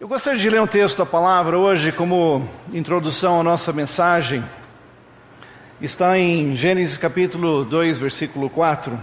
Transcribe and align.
Eu 0.00 0.06
gostaria 0.06 0.38
de 0.38 0.48
ler 0.48 0.60
um 0.60 0.66
texto 0.66 0.98
da 0.98 1.04
palavra 1.04 1.58
hoje 1.58 1.90
como 1.90 2.48
introdução 2.72 3.40
à 3.40 3.42
nossa 3.42 3.72
mensagem. 3.72 4.44
Está 5.80 6.16
em 6.16 6.54
Gênesis 6.54 6.96
capítulo 6.96 7.64
2, 7.64 7.98
versículo 7.98 8.48
4. 8.48 8.96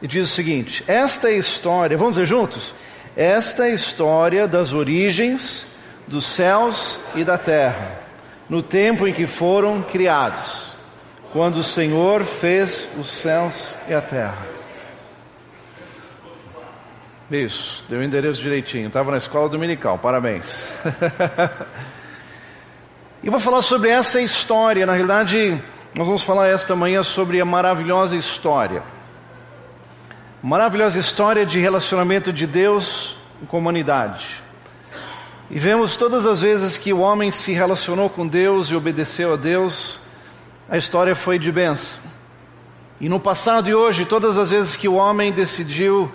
E 0.00 0.06
diz 0.06 0.30
o 0.30 0.32
seguinte: 0.32 0.84
Esta 0.86 1.28
história, 1.32 1.96
vamos 1.96 2.14
ver 2.14 2.24
juntos? 2.24 2.72
Esta 3.16 3.66
é 3.66 3.74
história 3.74 4.46
das 4.46 4.72
origens 4.72 5.66
dos 6.06 6.24
céus 6.24 7.00
e 7.16 7.24
da 7.24 7.36
terra, 7.36 8.00
no 8.48 8.62
tempo 8.62 9.08
em 9.08 9.12
que 9.12 9.26
foram 9.26 9.82
criados, 9.82 10.70
quando 11.32 11.56
o 11.56 11.64
Senhor 11.64 12.22
fez 12.22 12.88
os 12.96 13.08
céus 13.08 13.76
e 13.88 13.94
a 13.94 14.00
terra. 14.00 14.53
Isso, 17.34 17.84
deu 17.88 17.98
o 17.98 18.02
endereço 18.02 18.40
direitinho. 18.40 18.86
Estava 18.86 19.10
na 19.10 19.16
escola 19.16 19.48
dominical, 19.48 19.98
parabéns. 19.98 20.46
e 23.24 23.28
vou 23.28 23.40
falar 23.40 23.60
sobre 23.60 23.90
essa 23.90 24.20
história. 24.20 24.86
Na 24.86 24.92
realidade, 24.92 25.60
nós 25.96 26.06
vamos 26.06 26.22
falar 26.22 26.46
esta 26.46 26.76
manhã 26.76 27.02
sobre 27.02 27.40
a 27.40 27.44
maravilhosa 27.44 28.16
história. 28.16 28.84
Maravilhosa 30.40 31.00
história 31.00 31.44
de 31.44 31.58
relacionamento 31.58 32.32
de 32.32 32.46
Deus 32.46 33.18
com 33.48 33.56
a 33.56 33.60
humanidade. 33.60 34.44
E 35.50 35.58
vemos 35.58 35.96
todas 35.96 36.26
as 36.26 36.40
vezes 36.40 36.78
que 36.78 36.92
o 36.92 37.00
homem 37.00 37.32
se 37.32 37.52
relacionou 37.52 38.08
com 38.08 38.28
Deus 38.28 38.68
e 38.68 38.76
obedeceu 38.76 39.32
a 39.32 39.36
Deus, 39.36 40.00
a 40.68 40.76
história 40.76 41.16
foi 41.16 41.38
de 41.38 41.50
bênção. 41.50 42.00
E 43.00 43.08
no 43.08 43.18
passado 43.18 43.68
e 43.68 43.74
hoje, 43.74 44.04
todas 44.04 44.38
as 44.38 44.50
vezes 44.50 44.76
que 44.76 44.86
o 44.86 44.94
homem 44.94 45.32
decidiu 45.32 46.12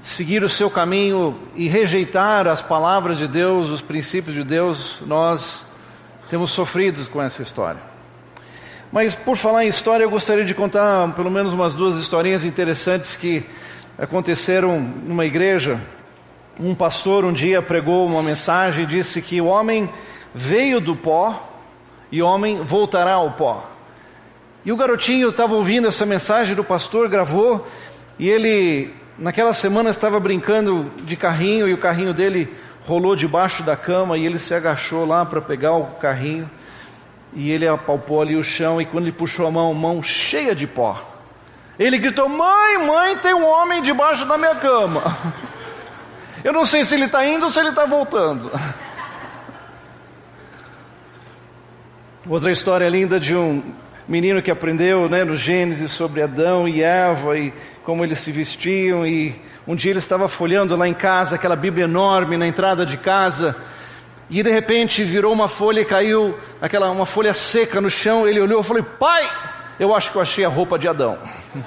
seguir 0.00 0.42
o 0.42 0.48
seu 0.48 0.70
caminho 0.70 1.36
e 1.54 1.68
rejeitar 1.68 2.46
as 2.46 2.62
palavras 2.62 3.18
de 3.18 3.26
Deus, 3.26 3.68
os 3.68 3.82
princípios 3.82 4.34
de 4.34 4.44
Deus, 4.44 5.00
nós 5.06 5.64
temos 6.30 6.50
sofrido 6.50 7.08
com 7.10 7.20
essa 7.20 7.42
história. 7.42 7.80
Mas 8.90 9.14
por 9.14 9.36
falar 9.36 9.64
em 9.64 9.68
história, 9.68 10.04
eu 10.04 10.10
gostaria 10.10 10.44
de 10.44 10.54
contar 10.54 11.12
pelo 11.14 11.30
menos 11.30 11.52
umas 11.52 11.74
duas 11.74 11.96
historinhas 11.96 12.44
interessantes 12.44 13.16
que 13.16 13.44
aconteceram 13.98 14.80
numa 14.80 15.26
igreja. 15.26 15.80
Um 16.58 16.74
pastor 16.74 17.24
um 17.24 17.32
dia 17.32 17.60
pregou 17.60 18.06
uma 18.06 18.22
mensagem 18.22 18.84
e 18.84 18.86
disse 18.86 19.20
que 19.20 19.40
o 19.40 19.46
homem 19.46 19.90
veio 20.34 20.80
do 20.80 20.96
pó 20.96 21.48
e 22.10 22.22
o 22.22 22.26
homem 22.26 22.62
voltará 22.62 23.14
ao 23.14 23.32
pó. 23.32 23.70
E 24.64 24.72
o 24.72 24.76
garotinho 24.76 25.28
estava 25.28 25.54
ouvindo 25.54 25.88
essa 25.88 26.06
mensagem 26.06 26.54
do 26.54 26.64
pastor, 26.64 27.08
gravou, 27.08 27.66
e 28.18 28.28
ele 28.28 28.94
Naquela 29.18 29.52
semana 29.52 29.90
estava 29.90 30.20
brincando 30.20 30.92
de 31.02 31.16
carrinho 31.16 31.66
e 31.66 31.74
o 31.74 31.78
carrinho 31.78 32.14
dele 32.14 32.48
rolou 32.86 33.16
debaixo 33.16 33.64
da 33.64 33.76
cama 33.76 34.16
e 34.16 34.24
ele 34.24 34.38
se 34.38 34.54
agachou 34.54 35.04
lá 35.04 35.26
para 35.26 35.40
pegar 35.40 35.72
o 35.72 35.86
carrinho 35.96 36.48
e 37.32 37.50
ele 37.50 37.66
apalpou 37.66 38.22
ali 38.22 38.36
o 38.36 38.44
chão 38.44 38.80
e 38.80 38.86
quando 38.86 39.04
ele 39.04 39.12
puxou 39.12 39.48
a 39.48 39.50
mão, 39.50 39.74
mão 39.74 40.00
cheia 40.02 40.54
de 40.54 40.68
pó. 40.68 41.04
Ele 41.76 41.98
gritou: 41.98 42.28
Mãe, 42.28 42.78
mãe, 42.78 43.16
tem 43.16 43.34
um 43.34 43.44
homem 43.44 43.82
debaixo 43.82 44.24
da 44.24 44.38
minha 44.38 44.54
cama. 44.54 45.02
Eu 46.44 46.52
não 46.52 46.64
sei 46.64 46.84
se 46.84 46.94
ele 46.94 47.06
está 47.06 47.26
indo 47.26 47.46
ou 47.46 47.50
se 47.50 47.58
ele 47.58 47.70
está 47.70 47.84
voltando. 47.84 48.52
Outra 52.28 52.52
história 52.52 52.88
linda 52.88 53.18
de 53.18 53.34
um 53.34 53.62
menino 54.06 54.40
que 54.40 54.50
aprendeu 54.50 55.08
né, 55.08 55.24
no 55.24 55.36
Gênesis 55.36 55.90
sobre 55.90 56.22
Adão 56.22 56.68
e 56.68 56.82
Eva 56.82 57.36
e 57.36 57.52
como 57.88 58.04
eles 58.04 58.18
se 58.18 58.30
vestiam. 58.30 59.06
E 59.06 59.34
um 59.66 59.74
dia 59.74 59.92
ele 59.92 59.98
estava 59.98 60.28
folhando 60.28 60.76
lá 60.76 60.86
em 60.86 60.92
casa, 60.92 61.36
aquela 61.36 61.56
Bíblia 61.56 61.84
enorme 61.84 62.36
na 62.36 62.46
entrada 62.46 62.84
de 62.84 62.98
casa. 62.98 63.56
E 64.28 64.42
de 64.42 64.50
repente 64.50 65.02
virou 65.04 65.32
uma 65.32 65.48
folha 65.48 65.80
e 65.80 65.86
caiu 65.86 66.38
aquela 66.60 66.90
uma 66.90 67.06
folha 67.06 67.32
seca 67.32 67.80
no 67.80 67.88
chão. 67.88 68.28
Ele 68.28 68.42
olhou 68.42 68.60
e 68.60 68.62
falou: 68.62 68.82
Pai, 68.82 69.26
eu 69.80 69.94
acho 69.94 70.12
que 70.12 70.18
eu 70.18 70.20
achei 70.20 70.44
a 70.44 70.50
roupa 70.50 70.78
de 70.78 70.86
Adão. 70.86 71.18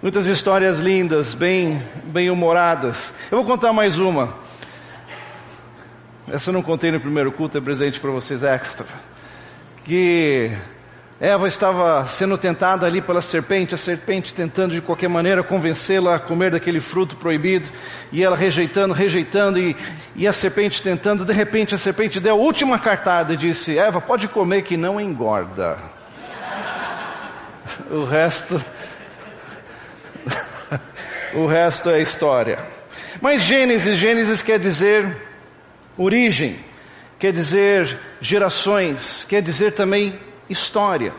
Muitas 0.00 0.24
histórias 0.24 0.80
lindas, 0.80 1.34
bem, 1.34 1.82
bem 2.04 2.30
humoradas. 2.30 3.12
Eu 3.30 3.36
vou 3.36 3.46
contar 3.46 3.74
mais 3.74 3.98
uma. 3.98 4.34
Essa 6.26 6.48
eu 6.48 6.54
não 6.54 6.62
contei 6.62 6.90
no 6.90 6.98
primeiro 6.98 7.30
culto, 7.30 7.58
é 7.58 7.60
presente 7.60 8.00
para 8.00 8.10
vocês 8.10 8.42
extra 8.42 8.86
que 9.84 10.56
Eva 11.24 11.48
estava 11.48 12.06
sendo 12.06 12.36
tentada 12.36 12.86
ali 12.86 13.00
pela 13.00 13.22
serpente, 13.22 13.74
a 13.74 13.78
serpente 13.78 14.34
tentando 14.34 14.74
de 14.74 14.82
qualquer 14.82 15.08
maneira 15.08 15.42
convencê-la 15.42 16.16
a 16.16 16.18
comer 16.18 16.50
daquele 16.50 16.80
fruto 16.80 17.16
proibido, 17.16 17.66
e 18.12 18.22
ela 18.22 18.36
rejeitando, 18.36 18.92
rejeitando, 18.92 19.58
e, 19.58 19.74
e 20.14 20.28
a 20.28 20.34
serpente 20.34 20.82
tentando, 20.82 21.24
de 21.24 21.32
repente 21.32 21.74
a 21.74 21.78
serpente 21.78 22.20
deu 22.20 22.34
a 22.34 22.36
última 22.36 22.78
cartada 22.78 23.32
e 23.32 23.38
disse: 23.38 23.78
Eva, 23.78 24.02
pode 24.02 24.28
comer 24.28 24.64
que 24.64 24.76
não 24.76 25.00
engorda. 25.00 25.78
o 27.90 28.04
resto. 28.04 28.62
o 31.32 31.46
resto 31.46 31.88
é 31.88 32.02
história. 32.02 32.58
Mas 33.18 33.40
Gênesis, 33.40 33.96
Gênesis 33.98 34.42
quer 34.42 34.58
dizer 34.58 35.22
origem 35.96 36.58
quer 37.18 37.32
dizer 37.32 37.98
gerações, 38.20 39.24
quer 39.26 39.40
dizer 39.40 39.72
também 39.72 40.18
história. 40.48 41.12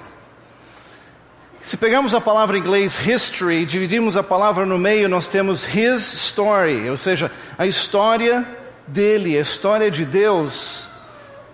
Se 1.61 1.77
pegamos 1.77 2.13
a 2.13 2.21
palavra 2.21 2.57
em 2.57 2.59
inglês 2.59 2.99
history 3.05 3.63
e 3.63 3.65
dividimos 3.65 4.15
a 4.15 4.21
palavra 4.21 4.65
no 4.65 4.77
meio, 4.77 5.09
nós 5.09 5.27
temos 5.27 5.63
his 5.63 6.13
story, 6.13 6.89
ou 6.89 6.95
seja, 6.95 7.31
a 7.57 7.65
história 7.65 8.47
dele, 8.85 9.37
a 9.37 9.41
história 9.41 9.89
de 9.89 10.05
Deus 10.05 10.87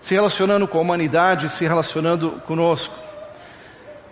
se 0.01 0.13
relacionando 0.13 0.67
com 0.67 0.79
a 0.79 0.81
humanidade, 0.81 1.47
se 1.47 1.63
relacionando 1.63 2.41
conosco. 2.45 2.93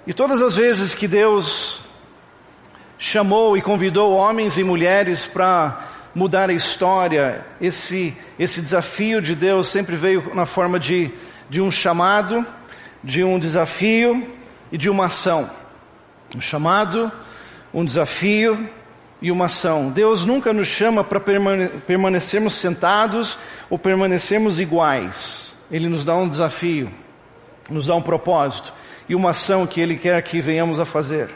E 0.07 0.13
todas 0.13 0.41
as 0.41 0.55
vezes 0.55 0.93
que 0.95 1.07
Deus 1.07 1.81
chamou 2.97 3.57
e 3.57 3.61
convidou 3.61 4.13
homens 4.13 4.57
e 4.57 4.63
mulheres 4.63 5.25
para 5.25 5.79
mudar 6.13 6.49
a 6.49 6.53
história. 6.53 7.45
Esse, 7.59 8.15
esse 8.37 8.61
desafio 8.61 9.21
de 9.21 9.33
Deus 9.33 9.67
sempre 9.67 9.95
veio 9.95 10.33
na 10.35 10.45
forma 10.45 10.79
de, 10.79 11.11
de 11.49 11.61
um 11.61 11.71
chamado, 11.71 12.45
de 13.03 13.23
um 13.23 13.39
desafio 13.39 14.35
e 14.71 14.77
de 14.77 14.89
uma 14.89 15.05
ação. 15.05 15.49
Um 16.35 16.41
chamado, 16.41 17.11
um 17.73 17.83
desafio 17.83 18.69
e 19.21 19.31
uma 19.31 19.45
ação. 19.45 19.89
Deus 19.89 20.25
nunca 20.25 20.53
nos 20.53 20.67
chama 20.67 21.03
para 21.03 21.19
permane 21.19 21.69
permanecermos 21.85 22.55
sentados 22.55 23.37
ou 23.69 23.77
permanecermos 23.77 24.59
iguais. 24.59 25.57
Ele 25.71 25.87
nos 25.87 26.03
dá 26.03 26.15
um 26.15 26.27
desafio, 26.27 26.91
nos 27.69 27.85
dá 27.85 27.95
um 27.95 28.01
propósito 28.01 28.73
e 29.07 29.15
uma 29.15 29.31
ação 29.31 29.67
que 29.67 29.81
Ele 29.81 29.97
quer 29.97 30.21
que 30.21 30.39
venhamos 30.41 30.79
a 30.79 30.85
fazer. 30.85 31.29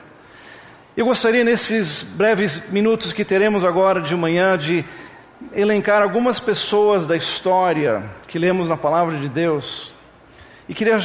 Eu 0.95 1.05
gostaria 1.05 1.43
nesses 1.43 2.03
breves 2.03 2.61
minutos 2.69 3.11
que 3.11 3.25
teremos 3.25 3.65
agora 3.65 3.99
de 3.99 4.15
manhã 4.15 4.57
de 4.57 4.85
elencar 5.51 6.01
algumas 6.01 6.39
pessoas 6.39 7.05
da 7.07 7.17
história 7.17 8.03
que 8.27 8.37
lemos 8.37 8.69
na 8.69 8.77
palavra 8.77 9.17
de 9.17 9.27
Deus. 9.27 9.93
E 10.69 10.73
queria 10.73 10.99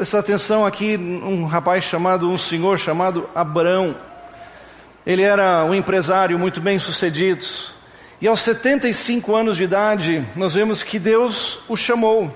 prestar 0.00 0.20
atenção 0.20 0.64
aqui 0.64 0.96
um 0.96 1.44
rapaz 1.44 1.84
chamado, 1.84 2.30
um 2.30 2.38
senhor 2.38 2.78
chamado 2.78 3.28
Abraão. 3.34 3.94
Ele 5.06 5.20
era 5.20 5.62
um 5.62 5.74
empresário 5.74 6.38
muito 6.38 6.58
bem 6.58 6.78
sucedido. 6.78 7.44
E 8.18 8.26
aos 8.26 8.40
75 8.40 9.36
anos 9.36 9.58
de 9.58 9.64
idade, 9.64 10.26
nós 10.34 10.54
vemos 10.54 10.82
que 10.82 10.98
Deus 10.98 11.60
o 11.68 11.76
chamou. 11.76 12.34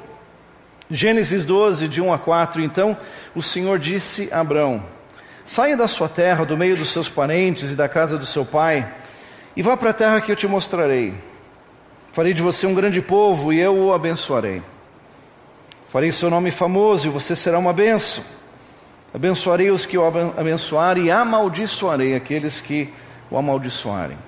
Gênesis 0.91 1.47
12, 1.47 1.88
de 1.88 2.03
1 2.03 2.12
a 2.12 2.19
4. 2.19 2.60
Então, 2.60 2.94
o 3.34 3.41
Senhor 3.41 3.78
disse 3.78 4.28
a 4.30 4.41
Abraão: 4.41 4.84
Saia 5.42 5.74
da 5.74 5.88
sua 5.88 6.06
terra, 6.06 6.44
do 6.44 6.58
meio 6.58 6.76
dos 6.76 6.92
seus 6.92 7.08
parentes 7.08 7.70
e 7.70 7.74
da 7.74 7.88
casa 7.88 8.19
do 8.19 8.26
seu 8.26 8.44
pai, 8.44 8.92
e 9.56 9.62
vá 9.62 9.74
para 9.74 9.88
a 9.88 9.94
terra 9.94 10.20
que 10.20 10.30
eu 10.30 10.36
te 10.36 10.47
mostrarei. 10.47 11.14
Farei 12.12 12.34
de 12.34 12.42
você 12.42 12.66
um 12.66 12.74
grande 12.74 13.00
povo 13.00 13.54
e 13.54 13.59
eu 13.59 13.74
o 13.74 13.94
abençoarei. 13.94 14.73
Farei 15.94 16.10
seu 16.10 16.28
nome 16.28 16.50
famoso 16.50 17.06
e 17.06 17.08
você 17.08 17.36
será 17.36 17.56
uma 17.56 17.72
benção. 17.72 18.24
Abençoarei 19.14 19.70
os 19.70 19.86
que 19.86 19.96
o 19.96 20.04
abençoarem 20.04 21.04
e 21.04 21.10
amaldiçoarei 21.12 22.16
aqueles 22.16 22.60
que 22.60 22.92
o 23.30 23.38
amaldiçoarem. 23.38 24.18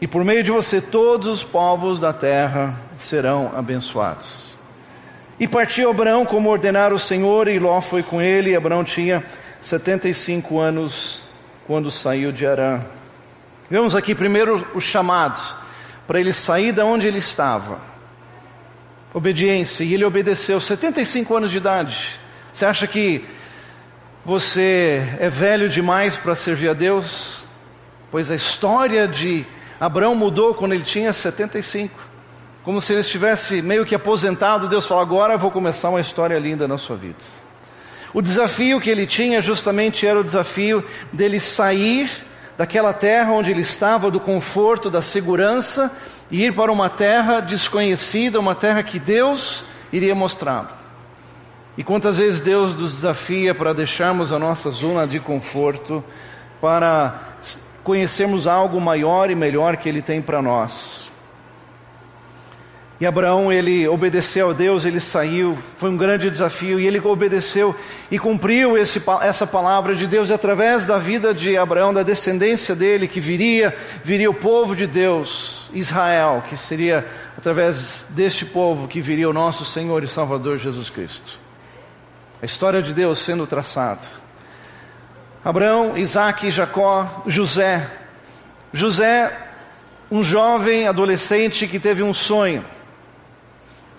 E 0.00 0.08
por 0.08 0.24
meio 0.24 0.42
de 0.42 0.50
você 0.50 0.80
todos 0.80 1.28
os 1.28 1.44
povos 1.44 2.00
da 2.00 2.12
terra 2.12 2.74
serão 2.96 3.52
abençoados. 3.54 4.58
E 5.38 5.46
partiu 5.46 5.90
Abraão 5.90 6.26
como 6.26 6.50
ordenara 6.50 6.92
o 6.92 6.98
Senhor, 6.98 7.46
e 7.46 7.60
Ló 7.60 7.80
foi 7.80 8.02
com 8.02 8.20
ele, 8.20 8.50
e 8.50 8.56
Abraão 8.56 8.82
tinha 8.82 9.24
75 9.60 10.58
anos 10.58 11.28
quando 11.64 11.92
saiu 11.92 12.32
de 12.32 12.44
Arã. 12.44 12.80
Vemos 13.70 13.94
aqui 13.94 14.16
primeiro 14.16 14.66
os 14.74 14.82
chamados, 14.82 15.54
para 16.08 16.18
ele 16.18 16.32
sair 16.32 16.72
da 16.72 16.84
onde 16.84 17.06
ele 17.06 17.18
estava. 17.18 17.91
Obediência, 19.14 19.84
e 19.84 19.94
ele 19.94 20.04
obedeceu, 20.04 20.58
75 20.58 21.36
anos 21.36 21.50
de 21.50 21.58
idade. 21.58 22.20
Você 22.52 22.64
acha 22.64 22.86
que 22.86 23.24
você 24.24 25.16
é 25.18 25.28
velho 25.28 25.68
demais 25.68 26.16
para 26.16 26.34
servir 26.34 26.68
a 26.70 26.72
Deus? 26.72 27.44
Pois 28.10 28.30
a 28.30 28.34
história 28.34 29.08
de 29.08 29.44
Abraão 29.80 30.14
mudou 30.14 30.54
quando 30.54 30.72
ele 30.72 30.84
tinha 30.84 31.12
75. 31.12 32.12
Como 32.62 32.80
se 32.80 32.92
ele 32.92 33.00
estivesse 33.00 33.60
meio 33.60 33.84
que 33.84 33.94
aposentado, 33.94 34.68
Deus 34.68 34.86
falou: 34.86 35.02
agora 35.02 35.36
vou 35.36 35.50
começar 35.50 35.88
uma 35.88 36.00
história 36.00 36.38
linda 36.38 36.68
na 36.68 36.78
sua 36.78 36.96
vida. 36.96 37.16
O 38.14 38.22
desafio 38.22 38.80
que 38.80 38.90
ele 38.90 39.06
tinha 39.06 39.40
justamente 39.40 40.06
era 40.06 40.20
o 40.20 40.24
desafio 40.24 40.84
dele 41.12 41.40
sair 41.40 42.10
daquela 42.56 42.92
terra 42.92 43.32
onde 43.32 43.50
ele 43.50 43.60
estava, 43.60 44.10
do 44.10 44.20
conforto, 44.20 44.90
da 44.90 45.02
segurança, 45.02 45.90
e 46.30 46.44
ir 46.44 46.54
para 46.54 46.72
uma 46.72 46.88
terra 46.88 47.40
desconhecida, 47.40 48.40
uma 48.40 48.54
terra 48.54 48.82
que 48.82 48.98
Deus 48.98 49.64
iria 49.92 50.14
mostrá-lo. 50.14 50.68
E 51.76 51.84
quantas 51.84 52.18
vezes 52.18 52.40
Deus 52.40 52.74
nos 52.74 52.92
desafia 52.92 53.54
para 53.54 53.72
deixarmos 53.72 54.32
a 54.32 54.38
nossa 54.38 54.70
zona 54.70 55.06
de 55.06 55.20
conforto, 55.20 56.02
para 56.60 57.20
conhecermos 57.84 58.46
algo 58.46 58.80
maior 58.80 59.30
e 59.30 59.34
melhor 59.34 59.76
que 59.76 59.88
Ele 59.88 60.00
tem 60.00 60.22
para 60.22 60.40
nós. 60.40 61.11
E 63.02 63.06
Abraão, 63.06 63.52
ele 63.52 63.88
obedeceu 63.88 64.50
a 64.50 64.52
Deus, 64.52 64.84
ele 64.84 65.00
saiu, 65.00 65.58
foi 65.76 65.90
um 65.90 65.96
grande 65.96 66.30
desafio, 66.30 66.78
e 66.78 66.86
ele 66.86 67.00
obedeceu 67.00 67.74
e 68.08 68.16
cumpriu 68.16 68.78
esse, 68.78 69.02
essa 69.22 69.44
palavra 69.44 69.96
de 69.96 70.06
Deus, 70.06 70.30
e 70.30 70.32
através 70.32 70.86
da 70.86 70.98
vida 70.98 71.34
de 71.34 71.56
Abraão, 71.56 71.92
da 71.92 72.04
descendência 72.04 72.76
dele, 72.76 73.08
que 73.08 73.18
viria, 73.18 73.76
viria 74.04 74.30
o 74.30 74.34
povo 74.34 74.76
de 74.76 74.86
Deus, 74.86 75.68
Israel, 75.74 76.44
que 76.48 76.56
seria 76.56 77.04
através 77.36 78.06
deste 78.10 78.46
povo 78.46 78.86
que 78.86 79.00
viria 79.00 79.28
o 79.28 79.32
nosso 79.32 79.64
Senhor 79.64 80.04
e 80.04 80.06
Salvador 80.06 80.56
Jesus 80.56 80.88
Cristo. 80.88 81.40
A 82.40 82.46
história 82.46 82.80
de 82.80 82.94
Deus 82.94 83.18
sendo 83.18 83.48
traçada. 83.48 84.02
Abraão, 85.44 85.98
Isaac, 85.98 86.48
Jacó, 86.52 87.24
José. 87.26 87.84
José, 88.72 89.36
um 90.08 90.22
jovem 90.22 90.86
adolescente 90.86 91.66
que 91.66 91.80
teve 91.80 92.00
um 92.00 92.14
sonho. 92.14 92.64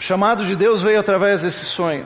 O 0.03 0.05
chamado 0.05 0.45
de 0.45 0.53
Deus 0.53 0.81
veio 0.81 0.99
através 0.99 1.43
desse 1.43 1.63
sonho. 1.63 2.05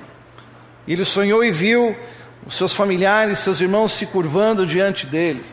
Ele 0.87 1.03
sonhou 1.03 1.43
e 1.43 1.49
viu 1.49 1.97
os 2.45 2.55
seus 2.55 2.75
familiares, 2.75 3.39
seus 3.39 3.59
irmãos 3.59 3.91
se 3.93 4.05
curvando 4.05 4.67
diante 4.67 5.07
dele. 5.07 5.43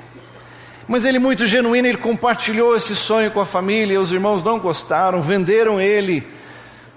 Mas 0.87 1.07
ele, 1.07 1.19
muito 1.19 1.47
genuíno, 1.47 1.89
ele 1.89 1.97
compartilhou 1.97 2.77
esse 2.77 2.95
sonho 2.95 3.31
com 3.31 3.41
a 3.41 3.47
família. 3.47 3.99
Os 3.99 4.13
irmãos 4.13 4.43
não 4.43 4.59
gostaram, 4.59 5.23
venderam 5.23 5.81
ele 5.81 6.23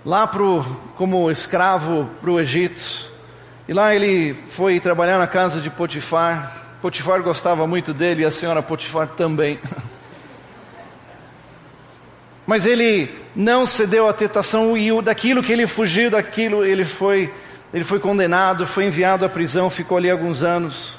lá 0.06 0.28
pro, 0.28 0.66
como 0.98 1.32
escravo 1.32 2.10
para 2.20 2.30
o 2.30 2.42
Egito. 2.42 3.10
E 3.70 3.74
lá 3.74 3.96
ele 3.96 4.34
foi 4.50 4.82
trabalhar 4.82 5.18
na 5.18 5.28
casa 5.28 5.62
de 5.62 5.70
Potifar. 5.70 6.76
Potifar 6.82 7.22
gostava 7.24 7.66
muito 7.66 7.94
dele 7.94 8.24
e 8.24 8.26
a 8.26 8.32
senhora 8.32 8.62
Potifar 8.62 9.08
também. 9.16 9.58
Mas 12.48 12.66
ele 12.66 13.14
não 13.36 13.66
cedeu 13.66 14.08
à 14.08 14.14
tentação 14.14 14.78
e 14.78 14.90
daquilo 15.02 15.44
que 15.44 15.52
ele 15.52 15.68
fugiu, 15.68 16.10
daquilo 16.10 16.64
ele 16.64 16.86
foi, 16.86 17.30
ele 17.74 17.84
foi 17.84 18.00
condenado, 18.00 18.66
foi 18.66 18.86
enviado 18.86 19.26
à 19.26 19.30
prisão, 19.30 19.70
ficou 19.70 19.98
ali 19.98 20.10
alguns 20.10 20.42
anos. 20.42 20.98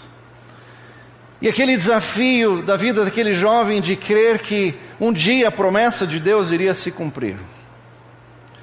E 1.41 1.49
aquele 1.49 1.75
desafio 1.75 2.63
da 2.63 2.77
vida 2.77 3.03
daquele 3.03 3.33
jovem 3.33 3.81
de 3.81 3.97
crer 3.97 4.41
que 4.41 4.75
um 5.01 5.11
dia 5.11 5.49
a 5.49 5.51
promessa 5.51 6.07
de 6.07 6.21
Deus 6.21 6.51
iria 6.51 6.75
se 6.75 6.91
cumprir. 6.91 7.37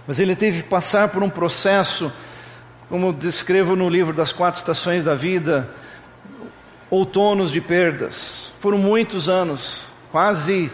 Mas 0.06 0.20
ele 0.20 0.36
teve 0.36 0.62
que 0.62 0.70
passar 0.70 1.10
por 1.10 1.24
um 1.24 1.30
processo, 1.30 2.14
como 2.88 3.12
descrevo 3.12 3.76
no 3.76 3.90
livro 3.90 4.14
das 4.14 4.32
quatro 4.32 4.60
estações 4.60 5.04
da 5.04 5.16
vida, 5.16 5.68
outonos 6.92 7.52
de 7.52 7.62
perdas. 7.62 8.54
Foram 8.60 8.78
muitos 8.78 9.28
anos, 9.28 9.88
quase 10.12 10.70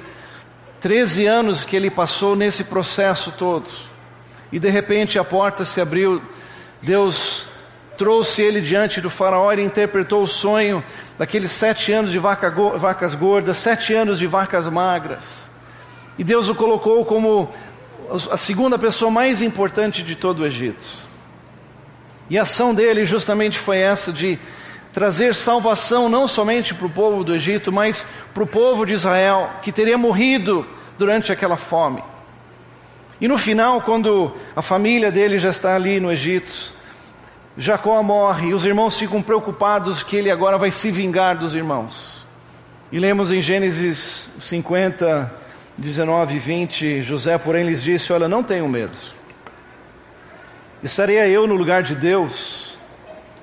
13 0.81 1.27
anos 1.27 1.63
que 1.63 1.75
ele 1.75 1.91
passou 1.91 2.35
nesse 2.35 2.63
processo 2.63 3.31
todo. 3.31 3.69
E 4.51 4.59
de 4.59 4.69
repente 4.69 5.17
a 5.19 5.23
porta 5.23 5.63
se 5.63 5.79
abriu, 5.79 6.21
Deus 6.81 7.47
trouxe 7.97 8.41
ele 8.41 8.61
diante 8.61 8.99
do 8.99 9.09
faraó 9.09 9.53
e 9.53 9.63
interpretou 9.63 10.23
o 10.23 10.27
sonho 10.27 10.83
daqueles 11.19 11.51
sete 11.51 11.91
anos 11.91 12.11
de 12.11 12.17
vaca, 12.17 12.49
vacas 12.77 13.13
gordas, 13.13 13.57
sete 13.57 13.93
anos 13.93 14.17
de 14.17 14.25
vacas 14.25 14.67
magras. 14.67 15.51
E 16.17 16.23
Deus 16.23 16.49
o 16.49 16.55
colocou 16.55 17.05
como 17.05 17.53
a 18.31 18.35
segunda 18.35 18.77
pessoa 18.77 19.11
mais 19.11 19.39
importante 19.39 20.01
de 20.01 20.15
todo 20.15 20.39
o 20.39 20.45
Egito. 20.45 20.83
E 22.27 22.39
a 22.39 22.41
ação 22.41 22.73
dele 22.73 23.05
justamente 23.05 23.59
foi 23.59 23.77
essa 23.77 24.11
de 24.11 24.39
trazer 24.93 25.33
salvação 25.33 26.09
não 26.09 26.27
somente 26.27 26.73
para 26.73 26.85
o 26.85 26.89
povo 26.89 27.23
do 27.23 27.33
Egito, 27.33 27.71
mas 27.71 28.05
para 28.33 28.43
o 28.43 28.47
povo 28.47 28.85
de 28.85 28.93
Israel, 28.93 29.49
que 29.61 29.71
teria 29.71 29.97
morrido 29.97 30.65
durante 30.97 31.31
aquela 31.31 31.55
fome. 31.55 32.03
E 33.19 33.27
no 33.27 33.37
final, 33.37 33.81
quando 33.81 34.35
a 34.55 34.61
família 34.61 35.11
dele 35.11 35.37
já 35.37 35.49
está 35.49 35.75
ali 35.75 35.99
no 35.99 36.11
Egito, 36.11 36.73
Jacó 37.57 38.01
morre 38.01 38.49
e 38.49 38.53
os 38.53 38.65
irmãos 38.65 38.97
ficam 38.97 39.21
preocupados 39.21 40.01
que 40.03 40.15
ele 40.15 40.31
agora 40.31 40.57
vai 40.57 40.71
se 40.71 40.89
vingar 40.89 41.37
dos 41.37 41.53
irmãos. 41.53 42.25
E 42.91 42.99
lemos 42.99 43.31
em 43.31 43.41
Gênesis 43.41 44.29
50, 44.39 45.31
19 45.77 46.35
e 46.35 46.39
20, 46.39 47.01
José, 47.01 47.37
porém, 47.37 47.65
lhes 47.65 47.83
disse: 47.83 48.11
Olha, 48.11 48.27
não 48.27 48.43
tenham 48.43 48.67
medo. 48.67 48.97
Estaria 50.83 51.27
eu 51.27 51.45
no 51.45 51.55
lugar 51.55 51.83
de 51.83 51.93
Deus 51.93 52.70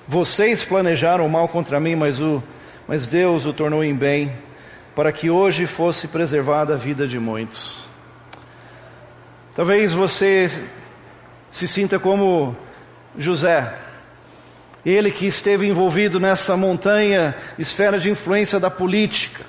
vocês 0.09 0.65
planejaram 0.65 1.27
o 1.27 1.31
mal 1.31 1.47
contra 1.49 1.79
mim, 1.79 1.95
mas, 1.95 2.19
o, 2.19 2.43
mas 2.89 3.07
Deus 3.07 3.45
o 3.45 3.53
tornou 3.53 3.85
em 3.85 3.95
bem, 3.95 4.33
para 4.97 5.13
que 5.13 5.29
hoje 5.29 5.67
fosse 5.67 6.09
preservada 6.09 6.73
a 6.73 6.77
vida 6.79 7.07
de 7.07 7.19
muitos. 7.19 7.87
Talvez 9.55 9.93
você 9.93 10.51
se 11.51 11.69
sinta 11.69 11.99
como 11.99 12.57
José, 13.19 13.75
ele 14.85 15.11
que 15.11 15.27
esteve 15.27 15.69
envolvido 15.69 16.19
nessa 16.19 16.57
montanha, 16.57 17.37
esfera 17.59 17.99
de 17.99 18.11
influência 18.11 18.59
da 18.59 18.71
política, 18.71 19.45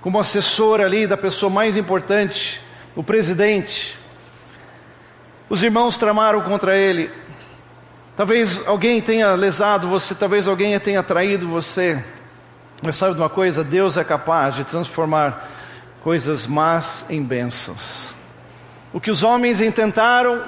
como 0.00 0.20
assessor 0.20 0.80
ali 0.80 1.04
da 1.04 1.16
pessoa 1.16 1.50
mais 1.50 1.76
importante, 1.76 2.62
o 2.94 3.02
presidente. 3.02 3.98
Os 5.48 5.64
irmãos 5.64 5.98
tramaram 5.98 6.42
contra 6.42 6.76
ele, 6.76 7.10
Talvez 8.20 8.62
alguém 8.66 9.00
tenha 9.00 9.32
lesado 9.32 9.88
você, 9.88 10.14
talvez 10.14 10.46
alguém 10.46 10.78
tenha 10.78 11.02
traído 11.02 11.48
você. 11.48 12.04
Mas 12.84 12.98
sabe 12.98 13.14
de 13.14 13.18
uma 13.18 13.30
coisa? 13.30 13.64
Deus 13.64 13.96
é 13.96 14.04
capaz 14.04 14.56
de 14.56 14.62
transformar 14.62 15.48
coisas 16.04 16.46
más 16.46 17.06
em 17.08 17.22
bênçãos. 17.22 18.14
O 18.92 19.00
que 19.00 19.10
os 19.10 19.22
homens 19.22 19.62
intentaram, 19.62 20.44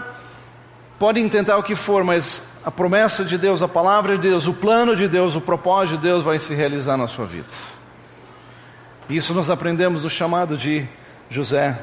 podem 0.98 1.26
tentar 1.30 1.56
o 1.56 1.62
que 1.62 1.74
for, 1.74 2.04
mas 2.04 2.42
a 2.62 2.70
promessa 2.70 3.24
de 3.24 3.38
Deus, 3.38 3.62
a 3.62 3.68
palavra 3.68 4.18
de 4.18 4.28
Deus, 4.28 4.46
o 4.46 4.52
plano 4.52 4.94
de 4.94 5.08
Deus, 5.08 5.34
o 5.34 5.40
propósito 5.40 5.96
de 5.96 6.02
Deus 6.02 6.24
vai 6.24 6.38
se 6.38 6.52
realizar 6.52 6.98
na 6.98 7.08
sua 7.08 7.24
vida. 7.24 7.48
Isso 9.08 9.32
nós 9.32 9.48
aprendemos 9.48 10.02
do 10.02 10.10
chamado 10.10 10.58
de 10.58 10.86
José. 11.30 11.82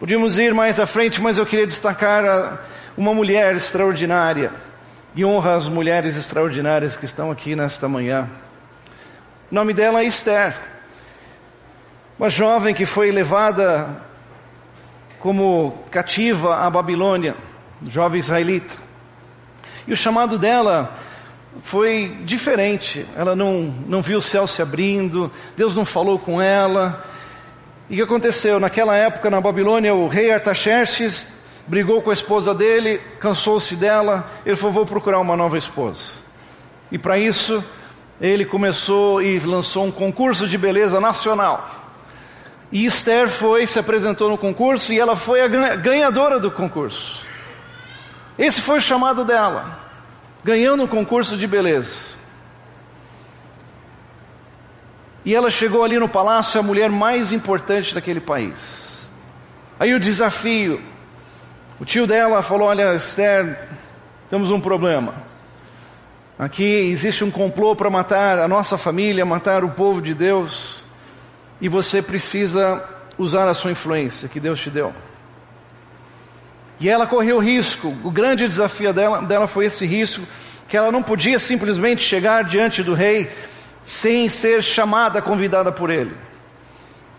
Podíamos 0.00 0.38
ir 0.38 0.54
mais 0.54 0.80
à 0.80 0.86
frente, 0.86 1.20
mas 1.20 1.36
eu 1.36 1.44
queria 1.44 1.66
destacar 1.66 2.24
a, 2.24 2.58
uma 2.96 3.12
mulher 3.12 3.54
extraordinária 3.56 4.52
e 5.14 5.24
honra 5.24 5.54
as 5.56 5.68
mulheres 5.68 6.16
extraordinárias 6.16 6.96
que 6.96 7.04
estão 7.04 7.30
aqui 7.30 7.56
nesta 7.56 7.88
manhã. 7.88 8.28
O 9.50 9.54
nome 9.54 9.72
dela 9.72 10.00
é 10.00 10.04
Esther, 10.04 10.56
uma 12.18 12.30
jovem 12.30 12.74
que 12.74 12.86
foi 12.86 13.10
levada 13.10 13.88
como 15.18 15.84
cativa 15.90 16.56
à 16.58 16.70
Babilônia, 16.70 17.36
jovem 17.86 18.20
israelita. 18.20 18.74
E 19.86 19.92
o 19.92 19.96
chamado 19.96 20.38
dela 20.38 20.96
foi 21.62 22.18
diferente. 22.24 23.06
Ela 23.16 23.34
não, 23.36 23.74
não 23.86 24.02
viu 24.02 24.18
o 24.18 24.22
céu 24.22 24.46
se 24.46 24.62
abrindo, 24.62 25.30
Deus 25.56 25.74
não 25.74 25.84
falou 25.84 26.18
com 26.18 26.40
ela. 26.40 27.04
E 27.88 27.94
o 27.94 27.96
que 27.96 28.02
aconteceu? 28.02 28.58
Naquela 28.58 28.96
época 28.96 29.28
na 29.30 29.40
Babilônia, 29.40 29.94
o 29.94 30.08
rei 30.08 30.32
Artaxerxes 30.32 31.28
brigou 31.66 32.02
com 32.02 32.10
a 32.10 32.12
esposa 32.12 32.54
dele, 32.54 32.98
cansou-se 33.18 33.74
dela, 33.76 34.28
ele 34.44 34.56
falou: 34.56 34.72
vou 34.72 34.86
procurar 34.86 35.20
uma 35.20 35.36
nova 35.36 35.56
esposa. 35.56 36.12
E 36.90 36.98
para 36.98 37.18
isso, 37.18 37.64
ele 38.20 38.44
começou 38.44 39.22
e 39.22 39.38
lançou 39.40 39.84
um 39.84 39.90
concurso 39.90 40.46
de 40.46 40.56
beleza 40.56 41.00
nacional. 41.00 41.82
E 42.70 42.84
Esther 42.84 43.28
foi, 43.28 43.66
se 43.66 43.78
apresentou 43.78 44.28
no 44.28 44.38
concurso 44.38 44.92
e 44.92 44.98
ela 44.98 45.14
foi 45.14 45.40
a 45.40 45.48
ganhadora 45.48 46.40
do 46.40 46.50
concurso. 46.50 47.24
Esse 48.38 48.60
foi 48.60 48.78
o 48.78 48.82
chamado 48.82 49.24
dela, 49.24 49.78
ganhando 50.42 50.82
um 50.82 50.86
concurso 50.86 51.36
de 51.36 51.46
beleza. 51.46 52.14
E 55.24 55.34
ela 55.34 55.50
chegou 55.50 55.82
ali 55.84 55.98
no 55.98 56.08
palácio, 56.08 56.60
a 56.60 56.62
mulher 56.62 56.90
mais 56.90 57.32
importante 57.32 57.94
daquele 57.94 58.20
país. 58.20 59.08
Aí 59.78 59.94
o 59.94 60.00
desafio, 60.00 60.82
o 61.80 61.84
tio 61.84 62.06
dela 62.06 62.42
falou: 62.42 62.68
Olha, 62.68 62.94
Esther, 62.94 63.58
temos 64.30 64.50
um 64.50 64.60
problema. 64.60 65.14
Aqui 66.38 66.64
existe 66.64 67.22
um 67.22 67.30
complô 67.30 67.76
para 67.76 67.88
matar 67.88 68.38
a 68.38 68.48
nossa 68.48 68.76
família, 68.76 69.24
matar 69.24 69.62
o 69.64 69.70
povo 69.70 70.02
de 70.02 70.14
Deus, 70.14 70.84
e 71.60 71.68
você 71.68 72.02
precisa 72.02 72.82
usar 73.16 73.48
a 73.48 73.54
sua 73.54 73.70
influência 73.70 74.28
que 74.28 74.40
Deus 74.40 74.60
te 74.60 74.68
deu. 74.68 74.92
E 76.80 76.88
ela 76.88 77.06
correu 77.06 77.38
risco, 77.38 77.96
o 78.02 78.10
grande 78.10 78.46
desafio 78.46 78.92
dela, 78.92 79.22
dela 79.22 79.46
foi 79.46 79.66
esse 79.66 79.86
risco, 79.86 80.26
que 80.68 80.76
ela 80.76 80.90
não 80.90 81.02
podia 81.02 81.38
simplesmente 81.38 82.02
chegar 82.02 82.42
diante 82.42 82.82
do 82.82 82.94
rei 82.94 83.30
sem 83.84 84.28
ser 84.28 84.62
chamada, 84.62 85.22
convidada 85.22 85.70
por 85.70 85.90
ele. 85.90 86.16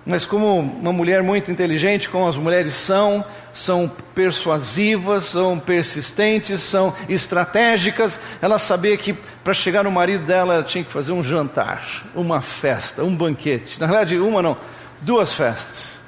Mas 0.05 0.23
como 0.25 0.59
uma 0.59 0.93
mulher 0.93 1.23
muito 1.23 1.49
inteligente, 1.49 2.09
como 2.09 2.27
as 2.27 2.37
mulheres 2.37 2.75
são, 2.75 3.25
são 3.51 3.91
persuasivas, 4.13 5.23
são 5.23 5.57
persistentes, 5.57 6.61
são 6.61 6.93
estratégicas, 7.09 8.19
ela 8.39 8.59
sabia 8.59 8.95
que 8.97 9.13
para 9.13 9.53
chegar 9.53 9.83
no 9.83 9.89
marido 9.89 10.23
dela 10.23 10.53
ela 10.55 10.63
tinha 10.63 10.83
que 10.83 10.91
fazer 10.91 11.11
um 11.11 11.23
jantar, 11.23 12.03
uma 12.13 12.39
festa, 12.39 13.03
um 13.03 13.15
banquete. 13.15 13.79
Na 13.79 13.87
verdade, 13.87 14.19
uma 14.19 14.43
não, 14.43 14.57
duas 15.01 15.33
festas. 15.33 15.99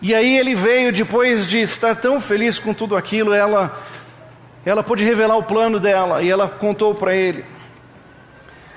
E 0.00 0.12
aí 0.12 0.36
ele 0.36 0.56
veio 0.56 0.92
depois 0.92 1.46
de 1.46 1.60
estar 1.60 1.94
tão 1.94 2.20
feliz 2.20 2.58
com 2.58 2.74
tudo 2.74 2.96
aquilo, 2.96 3.32
ela 3.32 3.80
ela 4.64 4.82
pôde 4.82 5.04
revelar 5.04 5.36
o 5.36 5.42
plano 5.42 5.78
dela 5.78 6.22
e 6.22 6.30
ela 6.30 6.48
contou 6.48 6.94
para 6.94 7.14
ele. 7.14 7.44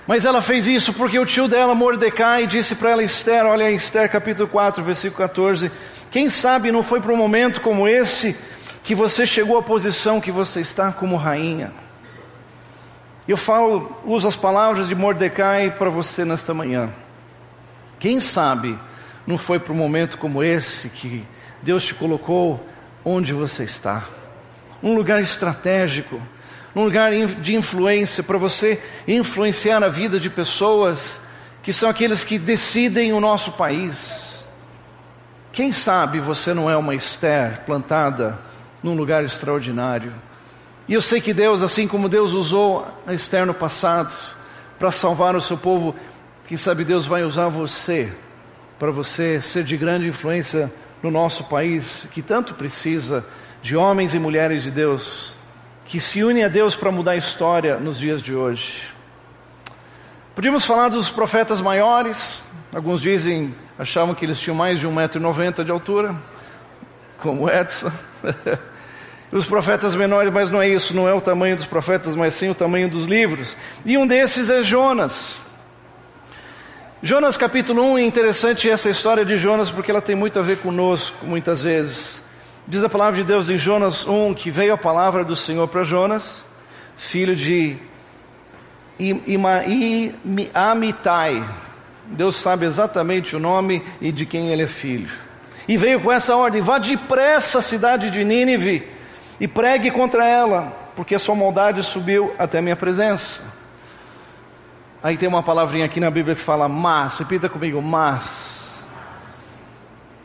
Mas 0.07 0.23
ela 0.23 0.39
fez 0.39 0.67
isso 0.67 0.93
porque 0.93 1.17
o 1.17 1.25
tio 1.25 1.47
dela, 1.47 1.73
Mordecai, 1.73 2.45
disse 2.45 2.75
para 2.75 2.91
ela, 2.91 3.03
Esther, 3.03 3.45
olha 3.45 3.71
Esther 3.71 4.09
capítulo 4.09 4.47
4, 4.47 4.83
versículo 4.83 5.17
14, 5.17 5.71
quem 6.11 6.29
sabe 6.29 6.71
não 6.71 6.83
foi 6.83 7.01
para 7.01 7.11
um 7.11 7.17
momento 7.17 7.59
como 7.61 7.87
esse 7.87 8.37
que 8.83 8.93
você 8.93 9.25
chegou 9.25 9.57
à 9.57 9.63
posição 9.63 10.21
que 10.21 10.31
você 10.31 10.61
está 10.61 10.91
como 10.91 11.15
rainha. 11.15 11.73
Eu 13.27 13.35
falo, 13.35 13.99
uso 14.05 14.27
as 14.27 14.35
palavras 14.35 14.87
de 14.87 14.93
Mordecai 14.93 15.71
para 15.71 15.89
você 15.89 16.23
nesta 16.23 16.53
manhã. 16.53 16.93
Quem 17.97 18.19
sabe 18.19 18.77
não 19.25 19.39
foi 19.39 19.57
para 19.57 19.73
um 19.73 19.77
momento 19.77 20.19
como 20.19 20.43
esse 20.43 20.89
que 20.89 21.25
Deus 21.63 21.83
te 21.83 21.95
colocou 21.95 22.63
onde 23.03 23.33
você 23.33 23.63
está. 23.63 24.03
Um 24.83 24.93
lugar 24.93 25.19
estratégico, 25.21 26.21
num 26.75 26.83
lugar 26.83 27.11
de 27.13 27.55
influência, 27.55 28.21
para 28.21 28.37
você 28.37 28.81
influenciar 29.07 29.81
a 29.81 29.87
vida 29.87 30.19
de 30.19 30.29
pessoas 30.29 31.21
que 31.63 31.71
são 31.71 31.89
aqueles 31.89 32.23
que 32.23 32.37
decidem 32.37 33.13
o 33.13 33.21
nosso 33.21 33.53
país. 33.53 34.45
Quem 35.53 35.71
sabe 35.71 36.19
você 36.19 36.53
não 36.53 36.69
é 36.69 36.75
uma 36.75 36.93
Esther 36.93 37.61
plantada 37.65 38.37
num 38.83 38.93
lugar 38.93 39.23
extraordinário. 39.23 40.13
E 40.85 40.93
eu 40.93 41.01
sei 41.01 41.21
que 41.21 41.33
Deus, 41.33 41.63
assim 41.63 41.87
como 41.87 42.09
Deus 42.09 42.33
usou 42.33 42.85
a 43.07 43.13
Esther 43.13 43.45
no 43.45 43.53
passado 43.53 44.13
para 44.77 44.91
salvar 44.91 45.33
o 45.33 45.41
seu 45.41 45.57
povo, 45.57 45.95
quem 46.45 46.57
sabe 46.57 46.83
Deus 46.83 47.05
vai 47.05 47.23
usar 47.23 47.47
você 47.47 48.13
para 48.77 48.91
você 48.91 49.39
ser 49.39 49.63
de 49.63 49.77
grande 49.77 50.07
influência 50.07 50.71
no 51.01 51.09
nosso 51.09 51.45
país, 51.45 52.05
que 52.11 52.21
tanto 52.21 52.53
precisa 52.53 53.25
de 53.61 53.77
homens 53.77 54.13
e 54.13 54.19
mulheres 54.19 54.61
de 54.61 54.69
Deus 54.69 55.37
que 55.85 55.99
se 55.99 56.23
unem 56.23 56.43
a 56.43 56.47
Deus 56.47 56.75
para 56.75 56.91
mudar 56.91 57.11
a 57.11 57.15
história 57.15 57.77
nos 57.77 57.97
dias 57.97 58.21
de 58.21 58.35
hoje. 58.35 58.81
Podíamos 60.33 60.65
falar 60.65 60.89
dos 60.89 61.09
profetas 61.09 61.61
maiores, 61.61 62.45
alguns 62.73 63.01
dizem, 63.01 63.55
achavam 63.77 64.13
que 64.13 64.25
eles 64.25 64.39
tinham 64.39 64.55
mais 64.55 64.79
de 64.79 64.87
1,90m 64.87 65.63
de 65.63 65.71
altura, 65.71 66.15
como 67.21 67.49
Edson. 67.49 67.91
Os 69.31 69.45
profetas 69.45 69.95
menores, 69.95 70.31
mas 70.31 70.51
não 70.51 70.61
é 70.61 70.69
isso, 70.69 70.95
não 70.95 71.09
é 71.09 71.13
o 71.13 71.19
tamanho 71.19 71.55
dos 71.55 71.65
profetas, 71.65 72.15
mas 72.15 72.35
sim 72.35 72.49
o 72.49 72.55
tamanho 72.55 72.87
dos 72.87 73.05
livros. 73.05 73.57
E 73.83 73.97
um 73.97 74.07
desses 74.07 74.49
é 74.49 74.61
Jonas. 74.61 75.41
Jonas 77.01 77.35
capítulo 77.35 77.83
1 77.93 77.97
é 77.97 78.03
interessante 78.03 78.69
essa 78.69 78.89
história 78.89 79.25
de 79.25 79.35
Jonas 79.35 79.69
porque 79.69 79.91
ela 79.91 80.01
tem 80.01 80.15
muito 80.15 80.39
a 80.39 80.41
ver 80.41 80.59
conosco, 80.59 81.25
muitas 81.25 81.61
vezes. 81.61 82.23
Diz 82.67 82.83
a 82.83 82.89
palavra 82.89 83.17
de 83.17 83.23
Deus 83.23 83.47
em 83.47 83.57
Jonas 83.57 84.07
1 84.07 84.33
que 84.33 84.49
veio 84.49 84.73
a 84.73 84.77
palavra 84.77 85.23
do 85.23 85.35
Senhor 85.35 85.67
para 85.67 85.83
Jonas, 85.83 86.43
filho 86.97 87.35
de 87.35 87.77
Amitai. 90.51 91.47
Deus 92.07 92.37
sabe 92.37 92.65
exatamente 92.65 93.35
o 93.35 93.39
nome 93.39 93.83
e 94.01 94.11
de 94.11 94.25
quem 94.25 94.49
ele 94.49 94.63
é 94.63 94.67
filho. 94.67 95.11
E 95.67 95.77
veio 95.77 96.01
com 96.01 96.11
essa 96.11 96.35
ordem: 96.35 96.63
vá 96.63 96.79
depressa 96.79 97.59
a 97.59 97.61
cidade 97.61 98.09
de 98.09 98.23
Nínive 98.23 98.87
e 99.39 99.47
pregue 99.47 99.91
contra 99.91 100.25
ela, 100.27 100.75
porque 100.95 101.13
a 101.13 101.19
sua 101.19 101.35
maldade 101.35 101.83
subiu 101.83 102.33
até 102.39 102.57
a 102.57 102.61
minha 102.63 102.75
presença. 102.75 103.43
Aí 105.03 105.17
tem 105.17 105.29
uma 105.29 105.43
palavrinha 105.43 105.85
aqui 105.85 105.99
na 105.99 106.09
Bíblia 106.09 106.35
que 106.35 106.41
fala 106.41 106.67
mas, 106.67 107.19
repita 107.19 107.47
comigo, 107.47 107.79
mas. 107.79 108.44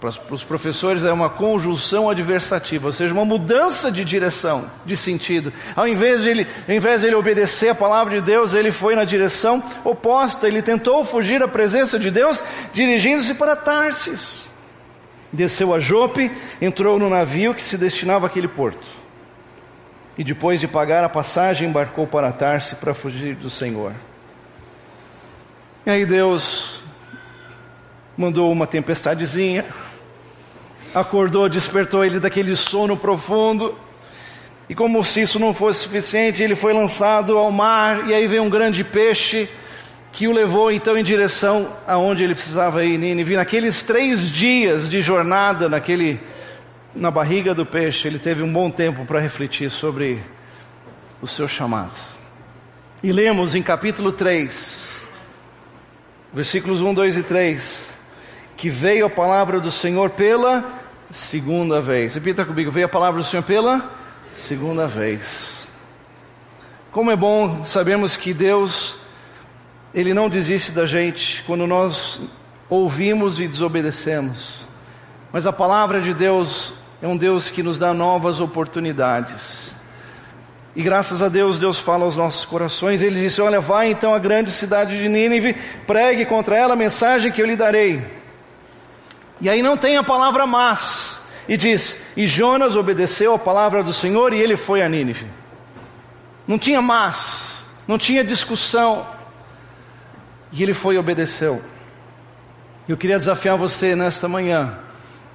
Para 0.00 0.08
os 0.30 0.42
professores 0.42 1.04
é 1.04 1.12
uma 1.12 1.28
conjunção 1.28 2.08
adversativa, 2.08 2.86
ou 2.86 2.92
seja, 2.92 3.12
uma 3.12 3.24
mudança 3.24 3.92
de 3.92 4.02
direção, 4.02 4.64
de 4.86 4.96
sentido. 4.96 5.52
Ao 5.76 5.86
invés 5.86 6.22
de 6.22 6.30
ele, 6.30 6.46
ao 6.66 6.74
invés 6.74 7.02
de 7.02 7.08
ele 7.08 7.16
obedecer 7.16 7.68
a 7.68 7.74
palavra 7.74 8.18
de 8.18 8.22
Deus, 8.24 8.54
ele 8.54 8.70
foi 8.72 8.96
na 8.96 9.04
direção 9.04 9.62
oposta. 9.84 10.48
Ele 10.48 10.62
tentou 10.62 11.04
fugir 11.04 11.38
da 11.38 11.46
presença 11.46 11.98
de 11.98 12.10
Deus, 12.10 12.42
dirigindo-se 12.72 13.34
para 13.34 13.54
Tarsis. 13.54 14.48
Desceu 15.30 15.74
a 15.74 15.78
Jope, 15.78 16.32
entrou 16.62 16.98
no 16.98 17.10
navio 17.10 17.54
que 17.54 17.62
se 17.62 17.76
destinava 17.76 18.26
àquele 18.26 18.48
porto. 18.48 18.86
E 20.16 20.24
depois 20.24 20.60
de 20.60 20.66
pagar 20.66 21.04
a 21.04 21.10
passagem, 21.10 21.68
embarcou 21.68 22.06
para 22.06 22.32
Tarsis 22.32 22.72
para 22.72 22.94
fugir 22.94 23.34
do 23.34 23.50
Senhor. 23.50 23.92
E 25.84 25.90
aí 25.90 26.06
Deus 26.06 26.80
mandou 28.16 28.50
uma 28.50 28.66
tempestadezinha, 28.66 29.64
acordou, 30.94 31.48
despertou 31.48 32.04
ele 32.04 32.20
daquele 32.20 32.54
sono 32.56 32.96
profundo. 32.96 33.76
E 34.68 34.74
como 34.74 35.02
se 35.02 35.22
isso 35.22 35.38
não 35.38 35.52
fosse 35.52 35.80
suficiente, 35.80 36.42
ele 36.42 36.54
foi 36.54 36.72
lançado 36.72 37.36
ao 37.36 37.50
mar 37.50 38.08
e 38.08 38.14
aí 38.14 38.26
veio 38.26 38.42
um 38.42 38.50
grande 38.50 38.84
peixe 38.84 39.48
que 40.12 40.26
o 40.26 40.32
levou 40.32 40.70
então 40.72 40.96
em 40.96 41.04
direção 41.04 41.76
aonde 41.86 42.24
ele 42.24 42.34
precisava 42.34 42.84
ir, 42.84 42.98
Nínive. 42.98 43.36
Naqueles 43.36 43.82
três 43.82 44.30
dias 44.30 44.88
de 44.88 45.00
jornada, 45.00 45.68
naquele, 45.68 46.20
na 46.94 47.10
barriga 47.10 47.54
do 47.54 47.64
peixe, 47.64 48.08
ele 48.08 48.18
teve 48.18 48.42
um 48.42 48.52
bom 48.52 48.70
tempo 48.70 49.04
para 49.04 49.20
refletir 49.20 49.70
sobre 49.70 50.20
os 51.22 51.32
seus 51.32 51.50
chamados. 51.50 52.16
E 53.02 53.12
lemos 53.12 53.54
em 53.54 53.62
capítulo 53.62 54.12
3, 54.12 54.88
versículos 56.32 56.80
1, 56.80 56.94
2 56.94 57.16
e 57.16 57.22
3, 57.22 57.98
que 58.60 58.68
veio 58.68 59.06
a 59.06 59.10
palavra 59.10 59.58
do 59.58 59.70
Senhor 59.70 60.10
pela 60.10 60.62
segunda 61.10 61.80
vez. 61.80 62.12
Repita 62.12 62.44
comigo, 62.44 62.70
veio 62.70 62.84
a 62.84 62.90
palavra 62.90 63.22
do 63.22 63.26
Senhor 63.26 63.42
pela 63.42 63.90
segunda 64.34 64.86
vez. 64.86 65.66
Como 66.92 67.10
é 67.10 67.16
bom 67.16 67.64
sabermos 67.64 68.18
que 68.18 68.34
Deus, 68.34 68.98
Ele 69.94 70.12
não 70.12 70.28
desiste 70.28 70.72
da 70.72 70.84
gente 70.84 71.42
quando 71.44 71.66
nós 71.66 72.20
ouvimos 72.68 73.40
e 73.40 73.48
desobedecemos. 73.48 74.68
Mas 75.32 75.46
a 75.46 75.52
palavra 75.54 75.98
de 76.02 76.12
Deus 76.12 76.74
é 77.00 77.08
um 77.08 77.16
Deus 77.16 77.48
que 77.48 77.62
nos 77.62 77.78
dá 77.78 77.94
novas 77.94 78.42
oportunidades. 78.42 79.74
E 80.76 80.82
graças 80.82 81.22
a 81.22 81.30
Deus, 81.30 81.58
Deus 81.58 81.78
fala 81.78 82.04
aos 82.04 82.14
nossos 82.14 82.44
corações. 82.44 83.00
Ele 83.00 83.22
disse: 83.22 83.40
Olha, 83.40 83.58
vai 83.58 83.90
então 83.90 84.14
à 84.14 84.18
grande 84.18 84.50
cidade 84.50 84.98
de 84.98 85.08
Nínive, 85.08 85.56
pregue 85.86 86.26
contra 86.26 86.58
ela 86.58 86.74
a 86.74 86.76
mensagem 86.76 87.32
que 87.32 87.40
eu 87.40 87.46
lhe 87.46 87.56
darei. 87.56 88.19
E 89.40 89.48
aí 89.48 89.62
não 89.62 89.76
tem 89.76 89.96
a 89.96 90.02
palavra 90.02 90.46
mas. 90.46 91.20
E 91.48 91.56
diz: 91.56 91.98
E 92.16 92.26
Jonas 92.26 92.76
obedeceu 92.76 93.34
a 93.34 93.38
palavra 93.38 93.82
do 93.82 93.92
Senhor 93.92 94.32
e 94.32 94.38
ele 94.38 94.56
foi 94.56 94.82
a 94.82 94.88
Nínive. 94.88 95.26
Não 96.46 96.58
tinha 96.58 96.82
mas, 96.82 97.64
não 97.86 97.96
tinha 97.98 98.24
discussão. 98.24 99.06
E 100.52 100.62
ele 100.62 100.74
foi 100.74 100.96
e 100.96 100.98
obedeceu. 100.98 101.62
Eu 102.88 102.96
queria 102.96 103.16
desafiar 103.16 103.56
você 103.56 103.94
nesta 103.94 104.28
manhã. 104.28 104.78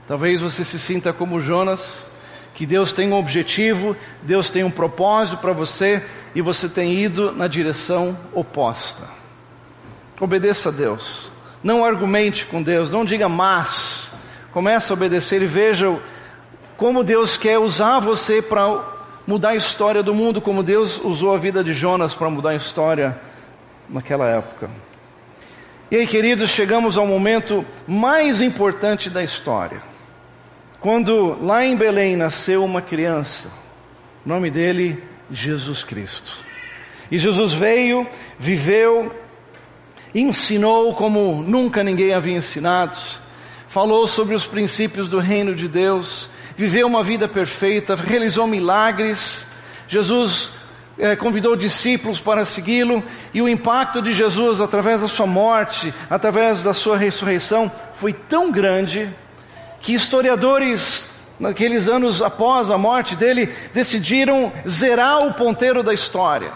Talvez 0.08 0.42
você 0.42 0.64
se 0.64 0.78
sinta 0.78 1.14
como 1.14 1.40
Jonas, 1.40 2.10
que 2.54 2.66
Deus 2.66 2.94
tem 2.94 3.12
um 3.12 3.16
objetivo, 3.16 3.96
Deus 4.22 4.52
tem 4.52 4.64
um 4.64 4.70
propósito 4.70 5.38
para 5.38 5.54
você 5.54 6.04
e 6.36 6.42
você 6.42 6.68
tem 6.70 6.94
ido 6.94 7.32
na 7.32 7.48
direção 7.48 8.18
oposta. 8.34 9.04
Obedeça 10.20 10.70
a 10.70 10.72
Deus. 10.72 11.32
Não 11.66 11.84
argumente 11.84 12.46
com 12.46 12.62
Deus, 12.62 12.92
não 12.92 13.04
diga 13.04 13.28
mas. 13.28 14.12
Comece 14.54 14.92
a 14.92 14.94
obedecer 14.94 15.42
e 15.42 15.48
veja 15.48 16.00
como 16.78 17.04
Deus 17.04 17.38
quer 17.38 17.58
usar 17.58 17.98
você 17.98 18.40
para 18.40 18.84
mudar 19.26 19.50
a 19.50 19.56
história 19.56 20.04
do 20.04 20.14
mundo, 20.14 20.40
como 20.40 20.62
Deus 20.62 21.02
usou 21.04 21.34
a 21.34 21.40
vida 21.40 21.64
de 21.64 21.74
Jonas 21.74 22.14
para 22.14 22.30
mudar 22.30 22.52
a 22.52 22.56
história 22.56 23.20
naquela 23.90 24.30
época. 24.30 24.70
E 25.90 25.96
aí, 25.96 26.06
queridos, 26.06 26.52
chegamos 26.52 27.00
ao 27.00 27.08
momento 27.08 27.66
mais 27.88 28.42
importante 28.42 29.10
da 29.10 29.24
história. 29.24 29.82
Quando 30.80 31.36
lá 31.42 31.66
em 31.66 31.76
Belém 31.76 32.16
nasceu 32.16 32.64
uma 32.64 32.80
criança, 32.80 33.50
o 34.24 34.30
nome 34.30 34.52
dele 34.52 35.04
Jesus 35.32 35.84
Cristo. 35.84 36.38
E 37.10 37.18
Jesus 37.18 37.54
veio, 37.54 38.06
viveu, 38.38 39.12
ensinou 40.16 40.96
como 40.96 41.44
nunca 41.46 41.84
ninguém 41.84 42.14
havia 42.14 42.38
ensinado, 42.38 42.98
falou 43.68 44.08
sobre 44.08 44.34
os 44.34 44.48
princípios 44.48 45.10
do 45.10 45.20
reino 45.20 45.54
de 45.54 45.68
Deus, 45.68 46.30
viveu 46.56 46.88
uma 46.88 47.04
vida 47.04 47.28
perfeita, 47.28 47.96
realizou 47.96 48.48
milagres. 48.48 49.46
Jesus 49.90 50.52
eh, 50.98 51.18
convidou 51.18 51.56
discípulos 51.58 52.20
para 52.20 52.46
segui-lo 52.46 53.04
e 53.34 53.42
o 53.42 53.50
impacto 53.50 54.02
de 54.02 54.14
Jesus 54.14 54.62
através 54.62 55.02
da 55.02 55.10
sua 55.10 55.28
morte, 55.28 55.94
através 56.10 56.64
da 56.64 56.74
sua 56.74 56.98
ressurreição, 56.98 57.70
foi 57.96 58.14
tão 58.14 58.52
grande 58.52 59.14
que 59.82 59.94
historiadores 59.94 61.08
naqueles 61.38 61.90
anos 61.90 62.22
após 62.22 62.72
a 62.72 62.78
morte 62.78 63.16
dele 63.16 63.54
decidiram 63.74 64.52
zerar 64.68 65.20
o 65.20 65.34
ponteiro 65.34 65.84
da 65.84 65.94
história, 65.94 66.52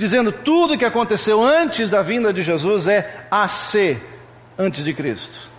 dizendo 0.00 0.32
tudo 0.32 0.78
que 0.78 0.84
aconteceu 0.86 1.42
antes 1.42 1.90
da 1.90 2.00
vinda 2.00 2.32
de 2.32 2.42
Jesus 2.42 2.86
é 2.86 3.26
AC, 3.30 4.00
antes 4.58 4.82
de 4.82 4.94
Cristo. 4.94 5.50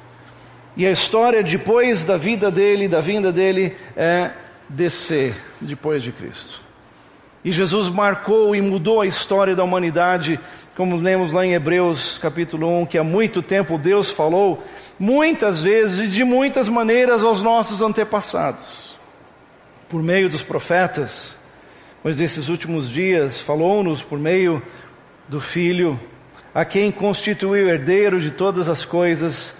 E 0.75 0.87
a 0.87 0.89
história 0.89 1.43
depois 1.43 2.03
da 2.03 2.17
vida 2.17 2.49
dele, 2.49 2.87
da 2.87 2.99
vinda 2.99 3.31
dele, 3.31 3.77
é 3.95 4.31
descer 4.67 5.35
depois 5.61 6.01
de 6.01 6.11
Cristo. 6.11 6.59
E 7.45 7.51
Jesus 7.51 7.87
marcou 7.89 8.55
e 8.55 8.61
mudou 8.61 8.99
a 9.01 9.05
história 9.05 9.55
da 9.55 9.63
humanidade, 9.63 10.39
como 10.75 10.95
lemos 10.95 11.31
lá 11.31 11.45
em 11.45 11.53
Hebreus 11.53 12.17
capítulo 12.17 12.67
1, 12.81 12.87
que 12.87 12.97
há 12.97 13.03
muito 13.03 13.43
tempo 13.43 13.77
Deus 13.77 14.09
falou, 14.09 14.63
muitas 14.97 15.61
vezes 15.61 16.07
e 16.07 16.07
de 16.07 16.23
muitas 16.23 16.67
maneiras 16.67 17.23
aos 17.23 17.43
nossos 17.43 17.79
antepassados. 17.79 18.97
Por 19.87 20.01
meio 20.01 20.27
dos 20.29 20.41
profetas, 20.41 21.37
mas 22.03 22.17
nesses 22.17 22.49
últimos 22.49 22.89
dias 22.89 23.41
falou-nos 23.41 24.01
por 24.03 24.17
meio 24.17 24.61
do 25.27 25.39
Filho, 25.39 25.99
a 26.53 26.65
quem 26.65 26.91
constituiu 26.91 27.69
herdeiro 27.69 28.19
de 28.19 28.31
todas 28.31 28.67
as 28.67 28.83
coisas, 28.83 29.53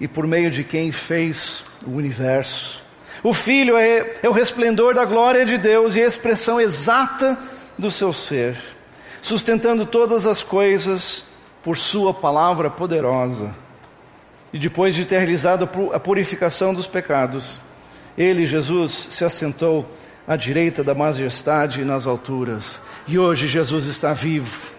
e 0.00 0.08
por 0.08 0.26
meio 0.26 0.50
de 0.50 0.64
quem 0.64 0.90
fez 0.90 1.64
o 1.86 1.90
universo. 1.90 2.82
O 3.22 3.32
Filho 3.32 3.76
é, 3.76 4.16
é 4.22 4.28
o 4.28 4.32
resplendor 4.32 4.94
da 4.94 5.04
glória 5.04 5.46
de 5.46 5.56
Deus 5.56 5.94
e 5.94 6.02
a 6.02 6.06
expressão 6.06 6.60
exata 6.60 7.38
do 7.78 7.90
seu 7.90 8.12
ser, 8.12 8.56
sustentando 9.22 9.86
todas 9.86 10.26
as 10.26 10.42
coisas 10.42 11.24
por 11.62 11.78
Sua 11.78 12.12
palavra 12.12 12.68
poderosa. 12.68 13.54
E 14.52 14.58
depois 14.58 14.94
de 14.94 15.04
ter 15.04 15.18
realizado 15.18 15.68
a 15.92 15.98
purificação 15.98 16.74
dos 16.74 16.86
pecados, 16.86 17.60
Ele, 18.16 18.46
Jesus, 18.46 19.08
se 19.10 19.24
assentou 19.24 19.88
à 20.26 20.36
direita 20.36 20.82
da 20.82 20.94
majestade 20.94 21.84
nas 21.84 22.06
alturas. 22.06 22.80
E 23.06 23.18
hoje 23.18 23.46
Jesus 23.46 23.86
está 23.86 24.12
vivo 24.12 24.74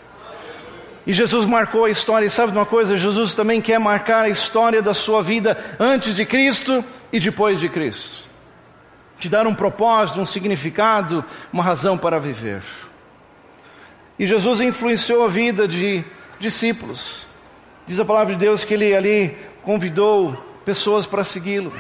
e 1.07 1.13
Jesus 1.13 1.45
marcou 1.45 1.85
a 1.85 1.89
história, 1.89 2.25
e 2.25 2.29
sabe 2.29 2.51
de 2.51 2.57
uma 2.57 2.65
coisa? 2.65 2.97
Jesus 2.97 3.35
também 3.35 3.61
quer 3.61 3.79
marcar 3.79 4.25
a 4.25 4.29
história 4.29 4.81
da 4.81 4.93
sua 4.93 5.21
vida 5.21 5.55
antes 5.79 6.15
de 6.15 6.25
Cristo 6.25 6.83
e 7.13 7.19
depois 7.19 7.59
de 7.59 7.69
Cristo. 7.69 8.27
Te 9.19 9.29
dar 9.29 9.45
um 9.45 9.53
propósito, 9.53 10.19
um 10.19 10.25
significado, 10.25 11.23
uma 11.53 11.61
razão 11.61 11.95
para 11.95 12.19
viver. 12.19 12.63
E 14.17 14.25
Jesus 14.25 14.59
influenciou 14.59 15.23
a 15.23 15.27
vida 15.27 15.67
de 15.67 16.03
discípulos. 16.39 17.27
Diz 17.85 17.99
a 17.99 18.05
palavra 18.05 18.33
de 18.33 18.39
Deus 18.39 18.63
que 18.63 18.73
ele 18.73 18.95
ali 18.95 19.37
convidou 19.61 20.33
pessoas 20.65 21.05
para 21.05 21.23
segui-lo. 21.23 21.71